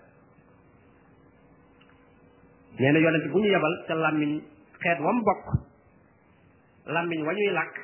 nee 2.79 2.93
na 2.93 2.99
yonent 3.05 3.25
bu 3.33 3.39
ñu 3.39 3.47
yebal 3.55 3.75
ca 3.87 3.95
làmmiñ 4.05 4.33
xeet 4.83 4.99
wam 5.05 5.21
bokk 5.29 5.70
làmmiñ 6.85 7.27
wa 7.27 7.33
ñuy 7.33 7.51
làkk 7.53 7.75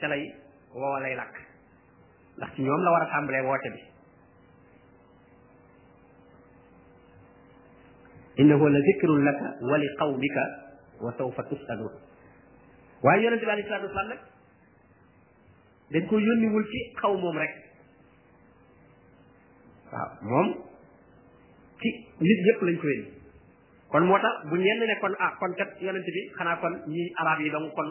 ca 0.00 0.08
lay 0.08 0.24
woowa 0.74 1.00
lay 1.02 1.14
làkk 1.16 1.34
ndax 2.36 2.50
ci 2.56 2.62
ñoom 2.62 2.82
la 2.84 2.90
war 2.90 3.02
a 3.02 3.06
tàmbalee 3.12 3.42
woote 3.48 3.68
bi 3.74 3.80
innahu 8.40 8.68
la 8.68 8.80
zikrun 8.80 9.24
laka 9.24 9.46
wa 9.66 9.78
li 9.78 9.86
qawmika 9.98 10.42
wa 11.00 11.10
sawfa 11.18 11.42
tusalun 11.42 11.92
waaye 13.02 13.24
yonente 13.24 13.44
bi 13.44 13.50
alayhi 13.50 13.68
salaatu 13.68 13.86
wasalaam 13.88 14.08
nag 14.08 14.20
dañ 15.90 16.04
ko 16.08 16.18
yónniwul 16.18 16.66
xaw 17.00 17.14
moom 17.16 17.36
rek 17.38 17.54
waaw 19.92 20.10
moom 20.30 20.48
ci 21.80 21.88
nit 22.20 22.38
ñëpp 22.46 22.62
lañ 22.66 22.76
ko 22.78 22.86
yónni 22.88 23.17
kon 23.90 24.00
moo 24.06 24.18
tax 24.18 24.34
bu 24.48 24.56
ñenn 24.58 24.80
ne 24.86 24.96
kon 25.00 25.14
ah 25.18 25.32
kon 25.40 25.52
kat 25.56 25.70
yonent 25.80 26.04
bi 26.04 26.28
xanaa 26.38 26.56
kon 26.56 26.74
ñi 26.88 27.12
arab 27.16 27.40
yi 27.40 27.50
dong 27.50 27.70
kon 27.74 27.88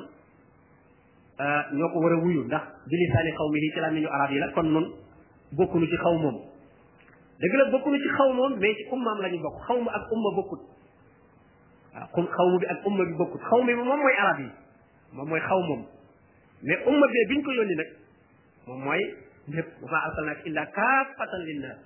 euh, 1.39 1.61
ñoo 1.73 1.89
ko 1.89 1.99
war 2.01 2.13
a 2.13 2.15
wuyu 2.17 2.43
ndax 2.45 2.61
bi 2.89 2.95
lisaani 2.97 3.31
xaw 3.31 3.49
mi 3.51 3.59
ci 3.73 3.79
làmmiñu 3.79 4.07
arab 4.09 4.31
yi 4.31 4.39
la 4.39 4.47
kon 4.49 4.63
nun 4.71 4.87
bokkunu 5.53 5.87
ci 5.87 5.97
xaw 5.97 6.13
moom 6.17 6.37
dëgg 7.39 7.53
la 7.57 7.65
bokkunu 7.71 7.97
ci 7.97 8.09
xaw 8.09 8.29
moom 8.33 8.55
mais 8.59 8.75
ci 8.75 8.83
ummaam 8.91 9.21
la 9.21 9.29
ñu 9.29 9.39
bokk 9.41 9.57
xaw 9.65 9.77
ma 9.81 9.91
ak 9.91 10.11
umma 10.11 10.29
bokkut 10.35 10.61
waaw 11.93 12.25
ah, 12.27 12.33
xaw 12.35 12.47
ma 12.49 12.57
bi 12.57 12.65
ak 12.65 12.85
umma 12.85 13.03
bi 13.05 13.13
bokkut 13.13 13.41
xaw 13.41 13.61
mi 13.63 13.73
moom 13.73 13.87
mooy 13.87 14.15
arab 14.17 14.39
moom 15.13 15.29
mooy 15.29 15.39
xaw 15.41 15.61
moom 15.63 15.85
mais 16.63 16.77
umma 16.85 17.07
bee 17.07 17.25
biñ 17.29 17.41
ko 17.43 17.51
yónni 17.51 17.75
nag 17.75 17.89
moom 18.67 18.83
mooy 18.85 19.01
ñëpp 19.49 19.67
wa 19.81 19.89
maa 19.91 20.01
arsalnaaka 20.07 20.41
illaa 20.45 20.65
kaafatan 20.65 21.41
linnaas 21.45 21.77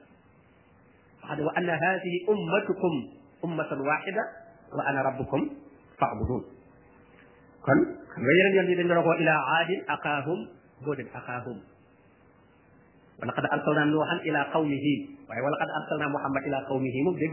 wa 1.41 1.51
anna 1.55 1.73
haadihi 1.79 2.25
ummatukum 2.27 3.20
أمة 3.45 3.71
واحدة 3.87 4.23
وأنا 4.73 5.01
ربكم 5.01 5.49
فاعبدون 5.97 6.43
كن 7.65 7.77
غير 8.17 8.63
يلي 8.69 9.11
إلى 9.15 9.29
عاد 9.29 9.83
أخاهم 9.89 10.47
بود 10.85 11.07
أخاهم 11.15 11.61
ولقد 13.23 13.45
أرسلنا 13.53 13.85
نوحا 13.85 14.15
إلى 14.15 14.41
قومه 14.53 14.83
ولقد 15.45 15.67
أرسلنا 15.81 16.07
محمد 16.07 16.43
إلى 16.47 16.57
قومه 16.65 17.01
مبدئ 17.11 17.29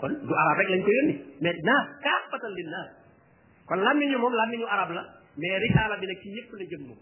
كن 0.00 0.26
دو 0.26 0.34
عرب 0.34 0.58
رك 0.60 0.70
لن 0.70 0.84
تيرني 0.84 1.18
مدنا 1.40 1.76
كافة 2.04 2.48
للناس 2.48 2.88
كن 3.68 3.76
لم 3.78 4.02
يمهم 4.12 4.32
لم 4.34 4.54
ينو 4.54 4.66
عرب 4.66 4.90
لا 4.92 5.02
قال 5.52 5.70
حالا 5.76 5.96
بلك 6.00 6.26
يكو 6.26 6.56
لجمه 6.56 6.94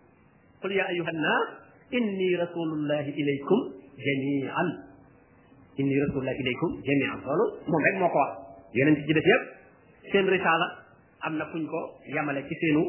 قل 0.64 0.72
يا 0.72 0.88
أيها 0.88 1.10
الناس 1.10 1.48
إني 1.94 2.36
رسول 2.36 2.68
الله 2.68 3.00
إليكم 3.00 3.58
جميعا 4.06 4.88
inni 5.78 5.94
rasulullah 6.04 6.34
ilaykum 6.34 6.70
jami'an 6.82 7.18
loolu 7.22 7.44
moom 7.70 7.82
rek 7.86 7.96
moo 8.02 8.10
ko 8.10 8.18
wax 8.22 8.30
yonent 8.74 8.98
ci 9.06 9.12
def 9.14 9.24
yëpp 9.30 9.42
seen 10.12 10.26
risaala 10.26 10.66
am 11.22 11.36
na 11.38 11.46
fuñ 11.52 11.64
ko 11.70 11.80
yamale 12.10 12.42
ci 12.50 12.54
seenu 12.60 12.82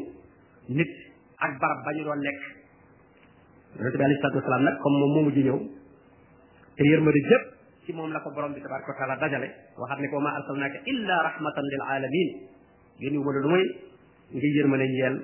nit 0.68 0.90
ak 1.38 1.52
barab 1.62 1.78
ba 1.86 1.90
ñu 1.94 2.02
doon 2.04 2.20
nekk 2.20 2.40
yonent 3.78 3.94
bi 3.94 5.46
te 6.76 6.82
yërmande 6.90 7.20
jëpp 7.30 7.44
ci 7.86 7.92
moom 7.92 8.10
la 8.12 8.20
ko 8.20 8.30
borom 8.34 8.52
bi 8.54 8.60
tabaraka 8.60 8.90
wa 8.90 8.98
taala 8.98 9.16
dajale 9.22 9.48
waxaat 9.78 9.98
ne 10.00 10.08
ko 10.10 10.20
ma 10.20 10.34
arsalnaaka 10.34 10.78
illa 10.86 11.16
rahmatan 11.28 11.64
lil 11.72 11.82
alamin 11.94 12.28
yéen 12.98 13.14
yu 13.14 13.22
ma 13.22 13.32
mooy 13.48 13.66
nga 14.34 14.48
yërmande 14.58 14.86
ñeel 14.86 15.14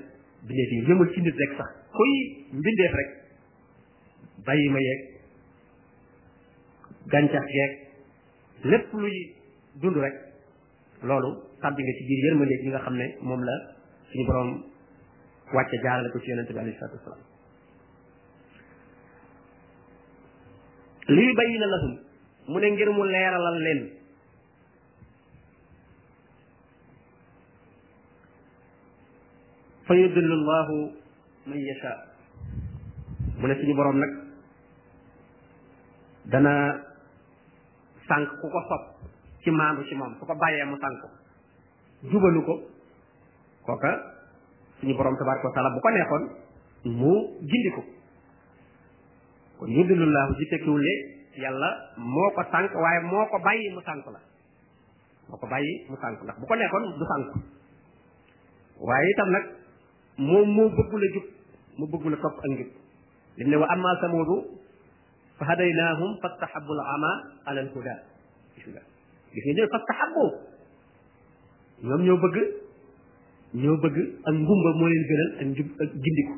bindeef 0.47 0.71
yi 0.73 0.81
yëmul 0.89 1.11
ci 1.15 1.21
nit 1.21 1.35
rek 1.35 1.53
sax 1.59 1.71
kuy 1.97 2.15
mbindeef 2.55 2.95
rek 3.01 3.11
bàyyi 4.47 4.69
ma 4.71 4.79
yeeg 4.79 5.16
gàncax 7.11 7.45
geeg 7.55 7.73
lépp 8.71 8.93
luy 8.93 9.17
dund 9.83 9.97
rek 9.97 10.15
loolu 11.03 11.31
tàbbi 11.61 11.83
nga 11.83 11.93
ci 11.99 12.05
biir 12.09 12.25
yërmande 12.25 12.55
gi 12.63 12.69
nga 12.69 12.81
xam 12.85 12.97
ne 12.97 13.07
moom 13.29 13.43
la 13.49 13.55
suñu 14.11 14.27
borom 14.27 14.51
wàcce 15.55 15.77
jaarale 15.83 16.09
ko 16.13 16.19
ci 16.21 16.31
yonente 16.31 16.53
bi 16.53 16.59
alayhi 16.59 16.79
salatu 16.79 16.97
wasalaam 16.97 17.23
liy 21.15 21.35
bayyina 21.37 21.67
lahum 21.67 21.95
mu 22.49 22.59
ne 22.61 22.69
ngir 22.71 22.91
mu 22.91 23.03
leeralal 23.05 23.59
leen 23.67 23.81
fa 29.87 29.95
yudillu 29.95 30.37
llahu 30.49 30.77
man 31.49 31.59
yasha 31.69 31.93
mu 33.39 33.47
ne 33.47 33.55
suñu 33.55 33.75
borom 33.77 33.97
nag 33.99 34.11
dana 36.33 36.55
tànk 38.09 38.29
ku 38.41 38.47
ko 38.49 38.61
sopp 38.71 38.83
ci 39.43 39.51
maandu 39.51 39.83
ci 39.87 39.95
moom 39.95 40.15
su 40.19 40.25
ko 40.27 40.35
bàyyee 40.35 40.65
mu 40.65 40.77
sànq 40.79 40.99
jubalu 42.11 42.41
ko 42.45 42.55
kooka 43.67 43.91
suñu 44.81 44.95
borom 44.95 45.17
tabaraka 45.17 45.51
wa 45.63 45.71
bu 45.75 45.81
ko 45.81 45.89
neexoon 45.91 46.25
mu 46.99 47.13
gindi 47.43 47.71
ko 47.77 47.81
ko 47.83 47.87
kon 49.59 49.71
yudilullahu 49.71 50.33
ji 50.39 50.45
tekkiwul 50.51 50.83
ne 50.83 50.95
yàlla 51.43 51.69
moo 51.97 52.31
ko 52.31 52.43
sànq 52.53 52.73
waaye 52.75 53.01
moo 53.11 53.27
ko 53.27 53.39
bàyyi 53.39 53.75
mu 53.75 53.81
sànq 53.83 54.07
la 54.13 54.21
moo 55.29 55.39
ko 55.39 55.47
bàyyi 55.47 55.87
mu 55.91 55.97
sànq 56.01 56.23
ndax 56.23 56.37
bu 56.41 56.47
ko 56.47 56.55
nekkoon 56.57 56.85
du 56.99 57.05
sànq 57.11 57.27
waaye 58.81 59.11
itam 59.15 59.31
nag 59.31 59.45
moom 60.19 60.47
moo 60.55 60.69
bëggul 60.71 61.03
a 61.05 61.09
jub 61.15 61.25
mu 61.79 61.85
bëggul 61.91 62.15
a 62.15 62.17
topp 62.17 62.39
ak 62.39 62.51
njub 62.51 62.71
lim 63.37 63.49
ne 63.51 63.57
wa 63.57 63.67
amma 63.69 63.99
samudu 64.01 64.66
فهديناهم 65.41 66.19
فاستحبوا 66.23 66.75
العمى 66.75 67.25
على 67.47 67.61
الهدى 67.61 67.97
gis 69.35 69.45
ngeen 69.49 69.69
fastahabbu 69.73 70.23
ñoom 71.87 72.01
ñoo 72.09 72.19
bëgg 72.25 72.37
ñoo 73.63 73.77
bëgg 73.85 73.97
ak 74.29 74.33
ngumba 74.43 74.71
moo 74.81 74.89
leen 74.91 75.05
gënal 75.11 75.31
ak 75.85 75.91
gindiku 76.05 76.35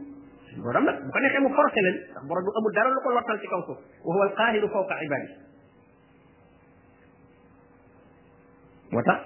borom 0.64 0.82
nag 0.88 0.96
bu 1.06 1.08
ko 1.14 1.18
neexee 1.22 1.42
mu 1.46 1.50
forcé 1.58 1.80
leen 1.86 1.96
ndax 2.10 2.24
borom 2.28 2.42
du 2.46 2.50
amul 2.58 2.72
dara 2.76 2.90
lu 2.94 3.00
ko 3.04 3.08
lottal 3.16 3.38
ci 3.40 3.46
kaw 3.46 3.60
suuf 3.70 3.78
wa 4.06 4.10
huwa 4.14 4.24
alqahiru 4.28 4.66
fawqa 4.74 4.94
ibadi 5.06 5.28
moo 8.92 9.02
tax 9.06 9.20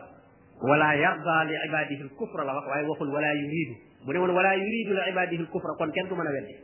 wala 0.69 0.89
yarda 1.03 1.37
li 1.49 1.55
ibadihi 1.69 2.03
alkufra 2.09 2.43
la 2.45 2.53
wax 2.59 2.65
waaye 2.69 2.85
waxul 2.93 3.09
wala 3.15 3.31
yuridu 3.41 3.75
mu 4.05 4.11
ne 4.13 4.19
woon 4.21 4.33
wala 4.37 4.53
yuridu 4.53 4.91
li 4.99 5.03
ibadihi 5.13 5.41
alkufra 5.49 5.73
kon 5.81 5.89
kenn 5.97 6.09
du 6.13 6.15
mën 6.19 6.27
a 6.29 6.33
weddi 6.37 6.55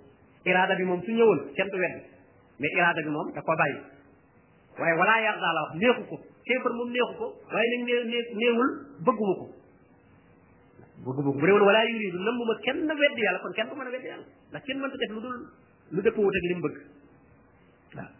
iraada 0.44 0.74
bi 0.76 0.84
moom 0.84 1.00
su 1.06 1.10
ñëwoon 1.16 1.40
kenn 1.56 1.72
du 1.72 1.76
weddi 1.80 2.17
mais 2.58 2.72
iraada 2.76 3.00
bi 3.02 3.10
moom 3.10 3.30
da 3.34 3.40
ko 3.40 3.52
bàyyi 3.58 3.78
waaye 4.78 4.94
walaa 5.00 5.20
yarda 5.26 5.48
la 5.56 5.62
wax 5.66 5.72
neexu 5.80 6.02
ko 6.10 6.16
kéefar 6.46 6.72
moom 6.78 6.88
neexu 6.94 7.14
ko 7.18 7.26
waaye 7.54 7.66
nag 7.72 7.82
nee 7.86 8.22
neewul 8.38 8.70
bëgguma 9.06 9.34
ko 9.40 9.44
bëgguma 11.06 11.26
ko 11.32 11.38
bu 11.38 11.44
réewul 11.46 11.62
walaa 11.68 11.84
yuridu 11.90 12.18
nammuma 12.18 12.54
kenn 12.66 12.90
weddi 13.00 13.20
yàlla 13.22 13.38
kon 13.42 13.52
kenn 13.54 13.68
du 13.70 13.74
mën 13.78 13.86
a 13.86 13.90
weddi 13.90 14.08
yàlla 14.10 14.26
ndax 14.50 14.62
kenn 14.66 14.78
mënta 14.82 14.96
def 14.98 15.10
lu 15.14 15.20
dul 15.22 15.36
lu 15.94 16.00
dëpp 16.02 16.18
wut 16.18 16.34
ak 16.40 16.44
li 16.50 16.54
mu 16.54 16.62
bëgg 16.66 16.76
waaw 17.96 18.10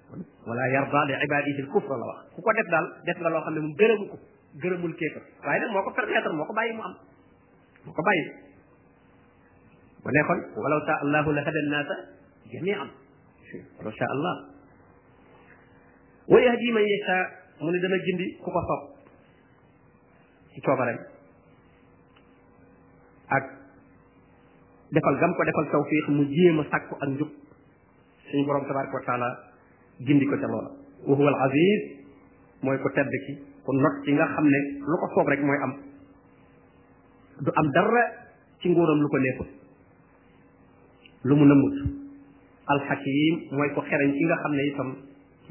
walaa 0.47 0.69
yarda 0.75 1.01
li 1.09 1.15
ibadihi 1.27 1.61
al 1.67 1.71
kufra 1.75 1.95
la 1.99 2.07
wax 2.13 2.19
ku 2.35 2.41
ko 2.43 2.53
def 2.59 2.69
daal 2.73 2.87
def 3.07 3.19
nga 3.21 3.29
loo 3.31 3.43
xam 3.45 3.55
ne 3.55 3.61
moom 3.61 3.75
gërëmu 3.81 4.05
ko 4.13 4.17
gërëmul 4.63 4.95
kéefar 4.99 5.23
waaye 5.47 5.59
nag 5.61 5.71
moo 5.75 5.83
ko 5.83 5.91
permettre 5.99 6.33
moo 6.33 6.47
ko 6.47 6.55
bàyyi 6.59 6.73
mu 6.79 6.83
am 6.87 6.95
moo 7.85 7.93
ko 7.95 8.03
bàyyi 8.07 8.25
bu 10.03 10.09
nekkoon 10.15 10.41
walaw 10.63 10.81
saa 10.87 10.99
allahu 11.05 11.29
la 11.35 11.41
hada 11.43 11.61
nnaasa 11.69 11.97
jamian 12.55 12.89
macha 13.57 14.07
allah 14.13 14.37
wa 16.29 16.39
yahdi 16.41 16.69
man 16.77 16.85
yasha 16.85 17.19
mu 17.65 17.71
ne 17.73 17.79
dana 17.85 17.97
gindi 18.07 18.27
ku 18.45 18.49
ko 18.53 18.61
sopp 18.71 18.83
ci 20.53 20.61
coobareem 20.61 21.01
ak 23.39 23.45
defal 24.93 25.17
gam 25.23 25.33
ko 25.37 25.43
defal 25.49 25.67
tawfiq 25.73 26.07
mu 26.13 26.25
jéem 26.33 26.61
a 26.61 26.65
sàkku 26.75 26.95
ak 27.01 27.09
njub 27.17 27.31
suñu 28.29 28.45
borom 28.45 28.65
tabaraka 28.69 28.93
wa 29.01 29.05
taala 29.09 29.29
gindi 30.05 30.25
ko 30.29 30.37
ca 30.37 30.47
loola 30.53 30.71
wa 31.09 31.15
huwa 31.17 31.29
al 31.33 31.41
aziz 31.49 31.81
mooy 32.63 32.77
ko 32.83 32.89
tedd 32.95 33.11
ki 33.27 33.33
ku 33.65 33.71
not 33.73 33.97
ci 34.05 34.13
nga 34.13 34.27
xam 34.37 34.45
ne 34.49 34.61
lu 34.85 34.97
ko 35.01 35.07
soob 35.15 35.29
rek 35.33 35.41
mooy 35.41 35.59
am 35.67 35.73
du 37.41 37.51
am 37.57 37.67
dara 37.73 38.05
ci 38.61 38.69
nguuram 38.69 38.99
lu 39.01 39.09
ko 39.09 39.19
neexul 39.19 39.51
lu 41.27 41.35
mu 41.37 41.45
nëmmut 41.45 41.98
alxakim 42.73 43.35
mooy 43.57 43.69
ko 43.77 43.81
xereñ 43.89 44.11
ki 44.17 44.25
nga 44.29 44.37
xam 44.45 44.53
ne 44.57 44.63
itam 44.71 44.89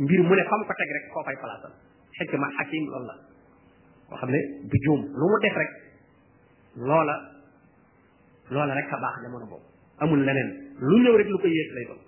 mbir 0.06 0.22
mu 0.28 0.36
ne 0.38 0.44
fam 0.50 0.62
ko 0.70 0.74
teg 0.80 0.90
rek 0.98 1.06
koo 1.14 1.24
fay 1.26 1.38
palaasal 1.42 1.74
xikma 2.18 2.48
xakim 2.58 2.86
loolu 2.92 3.06
la 3.10 3.16
koo 4.10 4.18
xam 4.22 4.30
ne 4.36 4.40
du 4.72 4.78
juum 4.86 5.02
lu 5.20 5.26
mu 5.32 5.38
def 5.46 5.56
rek 5.62 5.72
loola 6.88 7.16
loola 8.50 8.74
rek 8.80 8.88
ka 8.90 8.98
baax 9.02 9.16
jamono 9.26 9.46
boobu 9.50 9.66
amul 10.00 10.22
leneen 10.26 10.50
lu 10.80 10.96
ñëw 11.04 11.16
rek 11.18 11.30
lu 11.30 11.38
ko 11.40 11.48
yées 11.48 11.72
lay 11.76 11.88
doon 11.92 12.02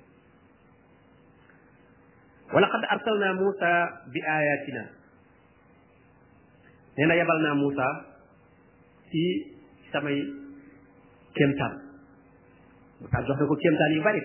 ولقد 2.54 2.82
أرسلنا 2.91 3.34
موسى 3.34 3.74
بآياتنا 4.13 4.84
نينا 7.00 7.13
يبلنا 7.13 7.54
موسى 7.54 7.88
في 9.12 9.24
سمي 9.93 10.17
كمتان 11.38 11.74
mu 13.02 13.08
taal 13.13 13.24
jox 13.28 13.38
na 13.38 13.45
ko 13.45 13.56
kéemtaan 13.56 13.91
yu 13.95 14.02
bari 14.02 14.22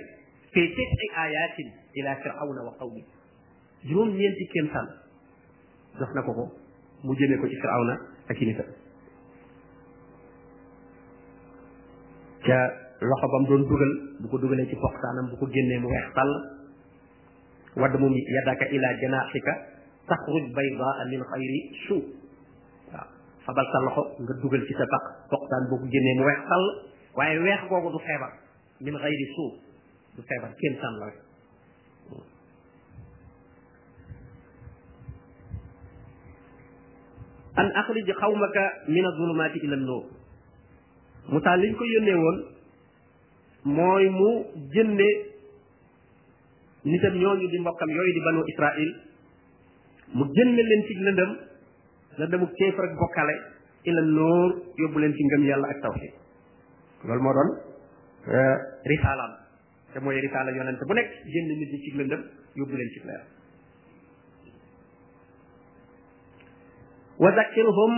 في 0.54 0.60
تسع 0.68 1.26
آيات 1.26 1.54
إلى 1.96 2.16
فرعون 2.24 2.58
وقومه 2.66 3.02
جروم 3.84 4.08
نيل 4.08 4.34
دي 4.34 4.44
كيم 4.52 4.70
سال 4.74 4.86
دوخ 5.98 6.16
نكوكو 6.16 6.48
مو 7.04 7.12
جيمي 7.14 7.36
كو 7.36 7.48
فرعون 7.62 7.98
اكي 8.30 8.44
نيتا 8.44 8.64
جا 12.46 12.58
لوخو 13.02 13.26
بام 13.32 13.44
دون 13.48 13.62
دوغال 13.68 13.92
بوكو 14.20 14.36
دوغالي 14.36 14.64
سي 14.66 14.76
فوختانام 14.76 15.26
بوكو 15.30 15.46
генي 15.46 15.78
مو 15.82 15.88
ويخ 15.90 16.06
سال 16.14 16.30
واد 17.76 17.96
مومي 18.00 18.20
يداك 18.36 18.62
الى 18.62 18.98
جناحك 19.02 19.46
تخرج 20.08 20.44
بيضاء 20.56 20.96
من 21.12 21.22
خير 21.32 21.50
سوء 21.88 22.04
آه. 22.94 23.06
فبال 23.46 23.66
سال 23.72 23.82
لوخو 23.84 24.02
nga 24.02 24.42
دوغال 24.42 24.66
سي 24.68 24.74
سا 24.74 24.86
باخ 24.92 25.02
فوختان 25.30 25.62
بوكو 25.70 25.84
генي 25.94 26.12
مو 26.18 26.26
ويخ 26.26 26.38
سال 26.48 26.62
واي 27.16 27.38
ويخ 27.38 27.60
غوغو 27.64 27.90
دو 27.90 27.98
فيبر 27.98 28.32
من 28.80 28.96
غير 28.96 29.20
سوء 29.36 29.64
du 30.16 30.22
feebar 30.28 30.52
kenn 30.60 30.74
sànn 30.80 30.98
la 31.02 31.06
rek 31.06 31.20
an 37.62 37.68
axrij 37.80 38.08
xawmaka 38.20 38.64
min 38.94 39.04
azulumaati 39.12 39.58
ila 39.66 39.76
noor 39.76 40.04
Moussa 41.32 41.56
liñ 41.56 41.72
ko 41.78 41.84
yónnee 41.92 42.18
woon 42.22 42.38
mooy 43.76 44.04
mu 44.18 44.30
jënde 44.74 45.06
nitam 46.90 47.14
ñooñu 47.22 47.46
di 47.50 47.58
mbokkam 47.62 47.90
yooyu 47.96 48.12
di 48.14 48.20
banu 48.24 48.40
Israil 48.52 48.90
mu 50.16 50.24
jënne 50.36 50.62
leen 50.68 50.82
ci 50.86 50.94
lëndëm 51.06 51.30
lëndëmu 52.18 52.46
kéefar 52.58 52.84
ak 52.88 52.92
bokkale 53.02 53.34
ila 53.90 54.02
noor 54.16 54.50
yóbbu 54.80 54.98
leen 54.98 55.12
ci 55.16 55.22
ngëm 55.24 55.42
yàlla 55.48 55.66
ak 55.72 55.78
tawxiid 55.82 56.12
loolu 57.06 57.22
moo 57.24 57.32
doon 57.36 57.50
eh, 58.36 58.56
risaalaam 58.92 59.43
te 59.94 60.00
mooy 60.02 60.18
risaala 60.20 60.50
yonent 60.58 60.80
bu 60.84 60.92
nekk 60.98 61.10
génn 61.32 61.46
nit 61.50 61.70
ñi 61.72 61.78
ci 61.84 61.90
lëndëm 61.98 62.22
yóbbu 62.58 62.76
leen 62.76 62.90
ci 62.94 63.00
leer 63.06 63.22
wa 67.22 67.30
zakkirhum 67.34 67.94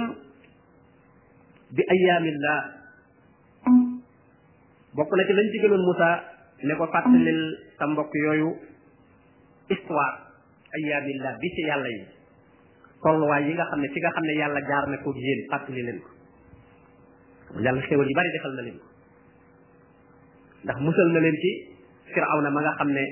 bi 1.75 1.83
na 1.89 1.95
ci 5.29 5.33
lañ 5.37 6.21
ci 6.59 6.67
ne 6.67 6.75
ko 6.77 6.87
fàttalil 6.93 7.41
mbokk 7.89 8.15
yooyu 8.15 8.51
histoire 9.71 10.17
ayaamillah 10.77 11.33
bi 11.41 11.49
ci 11.49 11.61
yàlla 11.69 11.89
yi 11.89 12.03
tolluwaay 13.03 13.43
yi 13.47 13.55
nga 13.55 13.67
xam 13.71 13.81
ne 13.81 13.89
fi 13.89 14.01
nga 14.01 14.11
xam 14.11 14.25
ne 14.25 14.35
yàlla 14.41 14.61
gaar 14.69 14.85
na 14.89 14.97
koog 14.99 15.17
yéen 15.17 15.49
fàttali 15.51 15.83
leen 15.83 16.01
ko 16.05 16.11
yàlla 17.65 17.81
xéwal 17.83 18.09
yu 18.09 18.15
bari 18.17 18.33
defal 18.33 18.55
na 18.55 18.63
leen 18.63 18.79
ko 18.79 18.87
ndax 20.65 20.79
musal 20.81 21.09
na 21.13 21.21
leen 21.21 21.37
ci 21.43 21.76
فرعون 22.14 22.49
ما 22.53 22.73
خمنه 22.79 23.07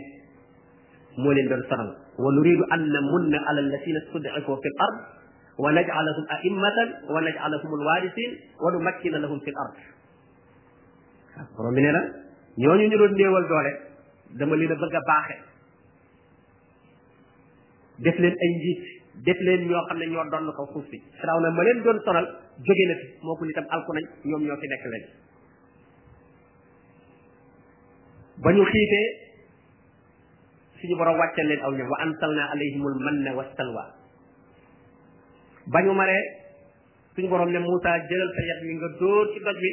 مولين 1.19 1.49
دون 1.49 1.63
سرم 1.71 1.89
ونريد 2.25 2.61
أن 2.75 2.81
نمن 2.95 3.35
على 3.47 3.61
الذين 3.61 3.97
استضعفوا 3.97 4.57
في 4.57 4.69
الأرض 4.73 4.99
ونجعلهم 5.59 6.25
أئمة 6.33 6.77
ونجعلهم 7.11 7.71
الوارثين 7.81 8.41
ونمكن 8.65 9.11
لهم 9.13 9.39
في 9.39 9.51
الأرض 9.51 9.75
رمينا 11.69 12.13
نيون 12.59 12.79
نيرو 12.91 13.07
نيوال 13.07 13.49
دولة 13.49 13.73
دما 14.41 14.57
لينا 14.57 14.75
بغا 14.75 15.01
باخي 15.09 15.37
ديف 18.05 18.17
لين 18.21 18.33
اي 18.45 18.51
نيت 18.63 18.83
ديف 19.27 19.41
لين 19.47 19.61
ньо 19.71 19.77
خا 19.89 19.95
نيو 19.95 20.23
دون 20.33 20.51
كو 20.59 20.65
خوفي 20.75 21.01
فرعون 21.21 21.47
ما 21.57 21.63
لين 21.67 21.83
دون 21.85 21.97
سرال 22.07 22.27
جوغي 22.67 22.85
نتي 22.91 23.07
موكو 23.27 23.45
نيتام 23.45 23.65
القران 23.75 24.05
يوم 24.31 24.43
ньо 24.51 24.57
في 24.61 24.67
نيك 24.73 25.23
ba 28.45 28.53
ñu 28.53 28.63
xiitee 28.73 29.05
suñu 30.77 30.95
borom 31.01 31.17
wàccal 31.19 31.47
leen 31.49 31.65
aw 31.65 31.73
ñam 31.73 31.89
wa 31.93 31.99
ansalna 32.05 32.45
alayhimul 32.55 32.97
manna 33.05 33.31
wa 33.39 33.45
salwa 33.57 33.85
ba 35.73 35.81
ñu 35.85 35.93
maree 36.01 36.23
suñu 37.17 37.29
borom 37.33 37.51
ne 37.53 37.59
Moussa 37.59 37.91
jëlal 38.09 38.31
sa 38.37 38.43
yat 38.49 38.61
wi 38.67 38.73
nga 38.77 38.89
dóor 39.01 39.25
ci 39.33 39.39
doj 39.45 39.59
bi 39.65 39.71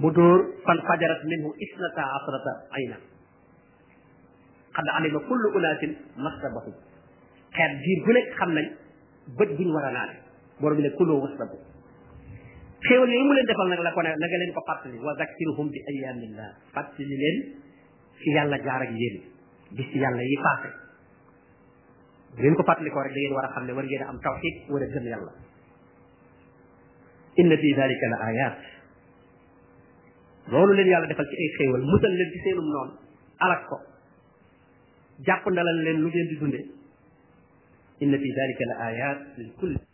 mu 0.00 0.08
dóor 0.16 0.38
fan 0.64 0.78
fajarat 0.86 1.20
minhu 1.30 1.48
isnata 1.64 2.02
asrata 2.20 2.52
ayna 2.76 2.96
xad 4.76 4.86
alima 4.98 5.20
kullu 5.28 5.46
unaasin 5.56 5.92
masrabahum 6.24 6.74
xeet 7.56 7.72
giir 7.84 7.98
bu 8.04 8.10
nekk 8.12 8.28
xam 8.38 8.50
nañ 8.56 8.66
bët 9.38 9.50
bu 9.56 9.62
ñu 9.64 9.72
war 9.76 9.84
a 9.88 9.90
naane 9.96 10.14
borom 10.60 10.76
bi 10.78 10.82
ne 10.84 10.90
kullu 10.98 11.12
wasrabu 11.24 11.56
xéewal 12.86 13.08
yooyu 13.12 13.24
mu 13.28 13.32
leen 13.36 13.46
defal 13.48 13.68
nag 13.68 13.80
la 13.86 13.92
ko 13.94 14.00
ne 14.04 14.10
na 14.20 14.26
nga 14.28 14.38
leen 14.40 14.52
ko 14.56 14.60
fàttali 14.68 14.96
wa 15.06 15.12
zakirhum 15.20 15.66
bi 15.74 15.78
ayaamillah 15.90 16.50
fàttali 16.74 17.16
leen 17.22 17.36
fi 18.24 18.30
yàlla 18.34 18.56
jaar 18.66 18.82
ak 18.86 18.92
yéen 18.98 19.20
bis 19.78 19.88
yàlla 20.02 20.22
yi 20.30 20.36
passé 20.44 20.70
ngeen 22.38 22.54
ko 22.56 22.62
fàttalikoo 22.68 23.02
rek 23.04 23.12
da 23.16 23.20
ngeen 23.20 23.34
war 23.34 23.46
a 23.46 24.08
am 24.10 24.18
tawxid 24.26 24.54
war 24.72 24.82
a 24.82 24.86
gëm 24.94 25.06
yàlla 25.12 25.32
inna 27.42 27.56
fi 27.56 27.68
dalika 27.80 28.06
la 28.12 28.16
ayat 28.30 28.58
loolu 30.50 30.72
leen 30.74 30.88
yàlla 30.92 31.06
defal 31.08 31.26
ci 31.30 31.36
ay 31.42 31.48
xéewal 31.58 31.82
musal 31.92 32.10
leen 32.18 32.30
ci 32.32 32.38
seenum 32.44 32.64
noonu 32.74 32.94
alak 33.44 33.68
leen 35.84 36.00
lu 36.02 36.08
ngeen 36.08 36.28
di 36.30 36.36
dunde 36.40 36.60
inna 38.02 38.16
fi 38.22 38.28
dalika 38.38 38.64
la 38.72 38.76
ayat 38.88 39.18
lil 39.38 39.52
kulli 39.60 39.91